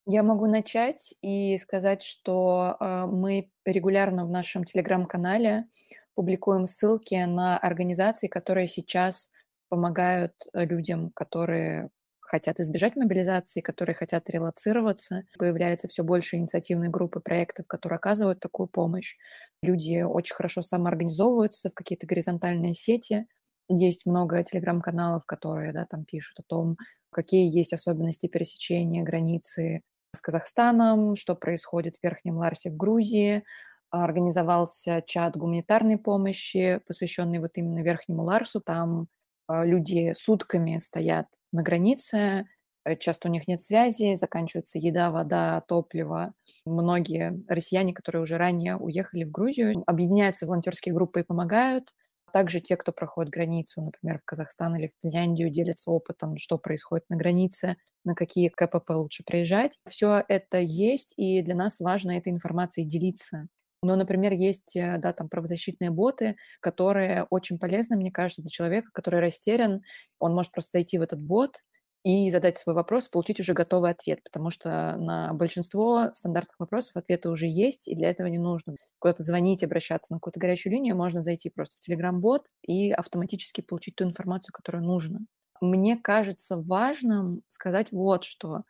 Я 0.07 0.23
могу 0.23 0.47
начать 0.47 1.15
и 1.21 1.59
сказать, 1.59 2.03
что 2.03 2.77
а, 2.79 3.07
мы 3.07 3.51
регулярно 3.65 4.25
в 4.25 4.31
нашем 4.31 4.65
телеграм-канале 4.65 5.67
публикуем 6.15 6.67
ссылки 6.67 7.15
на 7.27 7.59
организации, 7.59 8.29
которые 8.29 8.69
сейчас 8.69 9.29
помогают 9.69 10.33
э, 10.53 10.65
людям, 10.65 11.11
которые 11.15 11.91
хотят 12.27 12.61
избежать 12.61 12.97
мобилизации, 12.97 13.61
которые 13.61 13.95
хотят 13.95 14.29
релацироваться. 14.29 15.25
Появляется 15.39 15.89
все 15.89 16.03
больше 16.03 16.37
инициативной 16.37 16.89
группы 16.89 17.21
проектов, 17.21 17.67
которые 17.67 17.97
оказывают 17.97 18.41
такую 18.41 18.69
помощь. 18.69 19.17
Люди 19.63 20.03
очень 20.03 20.35
хорошо 20.35 20.63
самоорганизовываются 20.63 21.71
в 21.71 21.75
какие-то 21.75 22.07
горизонтальные 22.07 22.75
сети, 22.75 23.27
Есть 23.69 24.07
много 24.07 24.45
телеграм-каналов, 24.45 25.25
которые 25.27 25.73
да, 25.73 25.87
там 25.91 26.05
пишут 26.05 26.41
о 26.41 26.45
том, 26.47 26.77
какие 27.11 27.51
есть 27.51 27.73
особенности 27.73 28.27
пересечения 28.29 29.03
границы 29.03 29.83
с 30.15 30.21
Казахстаном, 30.21 31.17
что 31.17 31.35
происходит 31.35 31.97
в 31.97 32.03
Верхнем 32.03 32.37
Ларсе 32.37 32.71
в 32.71 32.77
Грузии. 32.77 33.45
Организовался 33.91 35.03
чат 35.07 35.37
гуманитарной 35.37 35.99
помощи, 35.99 36.81
посвященный 36.87 37.39
вот 37.39 37.53
именно 37.55 37.83
Верхнему 37.83 38.23
Ларсу. 38.23 38.61
Там 38.61 39.09
а, 39.49 39.65
люди 39.65 40.13
сутками 40.15 40.79
стоят 40.79 41.27
на 41.57 41.63
границе, 41.63 42.47
э, 42.85 42.97
часто 42.97 43.29
у 43.29 43.33
них 43.33 43.49
нет 43.49 43.63
связи, 43.63 44.15
заканчивается 44.17 44.79
еда, 44.79 45.11
вода, 45.11 45.63
топливо. 45.69 46.35
Многие 46.65 47.43
россияне, 47.49 47.95
которые 47.95 48.23
уже 48.23 48.37
ранее 48.39 48.77
уехали 48.77 49.25
в 49.25 49.31
Грузию, 49.31 49.83
объединяются 49.87 50.47
в 50.47 50.49
волонтерские 50.49 50.95
группы 50.95 51.21
и 51.21 51.25
помогают. 51.25 51.95
Также 52.33 52.61
те, 52.61 52.77
кто 52.77 52.93
проходит 52.93 53.33
границу, 53.33 53.81
например, 53.83 54.19
в 54.21 54.25
Казахстан 54.25 54.77
или 54.77 54.89
в 54.89 54.93
Финляндию, 55.03 55.51
делятся 55.51 55.91
опытом, 55.91 56.37
что 56.39 56.59
происходит 56.59 57.07
на 57.09 57.17
границе, 57.17 57.77
на 58.05 58.15
какие 58.15 58.49
КПП 58.51 58.91
лучше 58.91 59.25
приезжать. 59.25 59.79
Все 59.89 60.23
это 60.29 60.59
есть, 60.59 61.15
и 61.17 61.43
для 61.43 61.55
нас 61.55 61.81
важно 61.81 62.13
этой 62.13 62.33
информацией 62.33 62.87
делиться. 62.87 63.49
Но, 63.87 63.97
например, 63.97 64.33
есть, 64.33 64.75
э, 64.77 64.99
да, 64.99 65.13
там 65.13 65.29
правозащитные 65.29 65.91
боты, 65.91 66.37
которые 66.61 67.27
очень 67.31 67.59
полезны, 67.59 67.97
мне 67.97 68.11
кажется, 68.11 68.43
для 68.43 68.51
человека, 68.51 68.91
который 68.93 69.21
растерян. 69.21 69.83
Он 70.19 70.35
может 70.35 70.53
просто 70.53 70.73
зайти 70.79 70.99
в 70.99 71.03
этот 71.03 71.21
бот 71.21 71.57
и 72.05 72.31
задать 72.31 72.59
свой 72.59 72.75
вопрос, 72.75 73.09
получить 73.09 73.41
уже 73.41 73.53
готовый 73.53 73.91
ответ, 73.91 74.21
потому 74.25 74.51
что 74.51 74.97
на 74.97 75.33
большинство 75.35 76.11
стандартных 76.15 76.59
вопросов 76.61 76.93
ответы 76.97 77.29
уже 77.29 77.47
есть, 77.47 77.89
и 77.89 77.97
для 77.97 78.11
этого 78.11 78.29
не 78.29 78.39
нужно 78.39 78.77
куда-то 79.01 79.23
звонить, 79.25 79.65
обращаться 79.65 80.13
на 80.13 80.19
какую-то 80.19 80.39
горячую 80.39 80.73
линию, 80.73 80.97
можно 80.97 81.23
зайти 81.23 81.51
просто 81.51 81.77
в 81.81 81.89
Telegram-бот 81.89 82.47
и 82.63 82.93
автоматически 82.93 83.61
получить 83.61 83.97
ту 83.97 84.05
информацию, 84.05 84.53
которая 84.53 84.83
нужна. 84.83 85.21
Мне 85.61 85.97
кажется 85.97 86.57
важным 86.61 87.43
сказать 87.51 87.91
вот 87.91 88.25
что. 88.25 88.63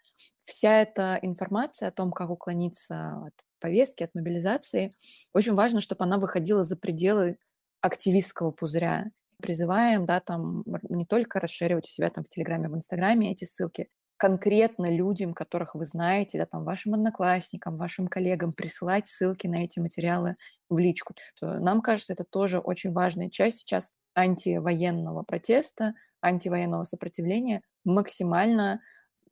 Вся 0.44 0.80
эта 0.80 1.18
информация 1.22 1.88
о 1.88 1.92
том, 1.92 2.12
как 2.12 2.30
уклониться 2.30 3.26
от 3.26 3.34
повестки, 3.58 4.02
от 4.02 4.14
мобилизации, 4.14 4.92
очень 5.32 5.54
важно, 5.54 5.80
чтобы 5.80 6.04
она 6.04 6.18
выходила 6.18 6.64
за 6.64 6.76
пределы 6.76 7.38
активистского 7.80 8.50
пузыря. 8.50 9.06
Призываем, 9.42 10.06
да, 10.06 10.20
там 10.20 10.64
не 10.88 11.04
только 11.04 11.40
расширивать 11.40 11.84
у 11.84 11.88
себя 11.88 12.10
там 12.10 12.24
в 12.24 12.28
Телеграме, 12.28 12.68
в 12.68 12.74
Инстаграме 12.74 13.32
эти 13.32 13.44
ссылки, 13.44 13.88
конкретно 14.16 14.90
людям, 14.90 15.34
которых 15.34 15.74
вы 15.74 15.84
знаете, 15.84 16.38
да, 16.38 16.46
там, 16.46 16.64
вашим 16.64 16.94
одноклассникам, 16.94 17.76
вашим 17.76 18.08
коллегам 18.08 18.54
присылать 18.54 19.08
ссылки 19.08 19.46
на 19.46 19.64
эти 19.64 19.78
материалы 19.78 20.36
в 20.70 20.78
личку. 20.78 21.14
Нам 21.42 21.82
кажется, 21.82 22.14
это 22.14 22.24
тоже 22.24 22.58
очень 22.58 22.92
важная 22.92 23.28
часть 23.28 23.58
сейчас 23.58 23.90
антивоенного 24.14 25.22
протеста, 25.22 25.92
антивоенного 26.22 26.84
сопротивления, 26.84 27.60
максимально 27.84 28.80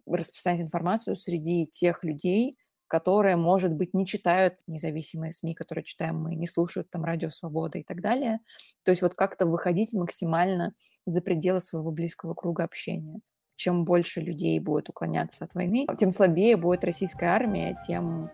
распространять 0.07 0.67
информацию 0.67 1.17
среди 1.17 1.67
тех 1.67 2.05
людей, 2.05 2.59
которые, 2.89 3.37
может 3.37 3.73
быть, 3.73 3.95
не 3.95 4.07
читают 4.07 4.55
независимые 4.67 5.33
СМИ, 5.33 5.55
которые 5.55 5.85
читаем 5.85 6.21
мы, 6.21 6.35
не 6.35 6.47
слушают 6.47 6.91
там 6.91 7.05
Радио 7.05 7.31
Свобода 7.31 7.79
и 7.79 7.83
так 7.83 8.01
далее. 8.01 8.41
То 8.85 8.91
есть 8.91 9.03
вот 9.03 9.15
как-то 9.15 9.47
выходить 9.47 9.93
максимально 9.93 10.75
за 11.07 11.21
пределы 11.21 11.61
своего 11.61 11.91
близкого 11.91 12.35
круга 12.35 12.65
общения. 12.65 13.21
Чем 13.57 13.85
больше 13.85 14.21
людей 14.21 14.59
будет 14.59 14.89
уклоняться 14.89 15.45
от 15.45 15.55
войны, 15.55 15.87
тем 15.99 16.11
слабее 16.11 16.57
будет 16.57 16.85
российская 16.85 17.27
армия, 17.27 17.79
тем 17.87 18.31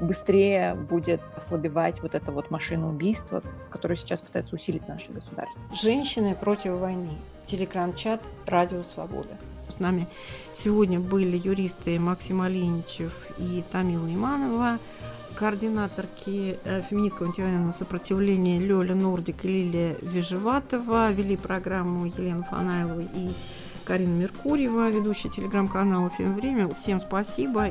быстрее 0.00 0.74
будет 0.74 1.20
ослабевать 1.36 2.00
вот 2.00 2.14
эта 2.14 2.32
вот 2.32 2.50
машина 2.50 2.88
убийства, 2.88 3.42
которую 3.70 3.96
сейчас 3.96 4.22
пытается 4.22 4.54
усилить 4.54 4.86
наше 4.88 5.12
государство. 5.12 5.62
Женщины 5.74 6.34
против 6.34 6.74
войны. 6.74 7.10
Телеграм-чат 7.46 8.20
«Радио 8.46 8.82
Свобода». 8.82 9.36
С 9.70 9.78
нами 9.78 10.08
сегодня 10.52 11.00
были 11.00 11.36
юристы 11.36 11.98
Максим 11.98 12.40
Оленичев 12.42 13.26
и 13.38 13.62
Тамила 13.70 14.06
Иманова, 14.06 14.78
координаторки 15.34 16.58
э, 16.64 16.82
феминистского 16.88 17.28
антивоенного 17.28 17.72
сопротивления 17.72 18.58
Лёля 18.58 18.94
Нордик 18.94 19.44
и 19.44 19.48
Лилия 19.48 19.96
Вижеватова, 20.02 21.10
вели 21.12 21.36
программу 21.36 22.06
Елена 22.06 22.42
Фанаева 22.44 23.00
и 23.00 23.30
Карина 23.84 24.20
Меркурьева, 24.20 24.90
ведущая 24.90 25.30
телеграм-канала 25.30 26.10
«Фем 26.10 26.34
Время». 26.34 26.68
Всем 26.74 27.00
спасибо. 27.00 27.70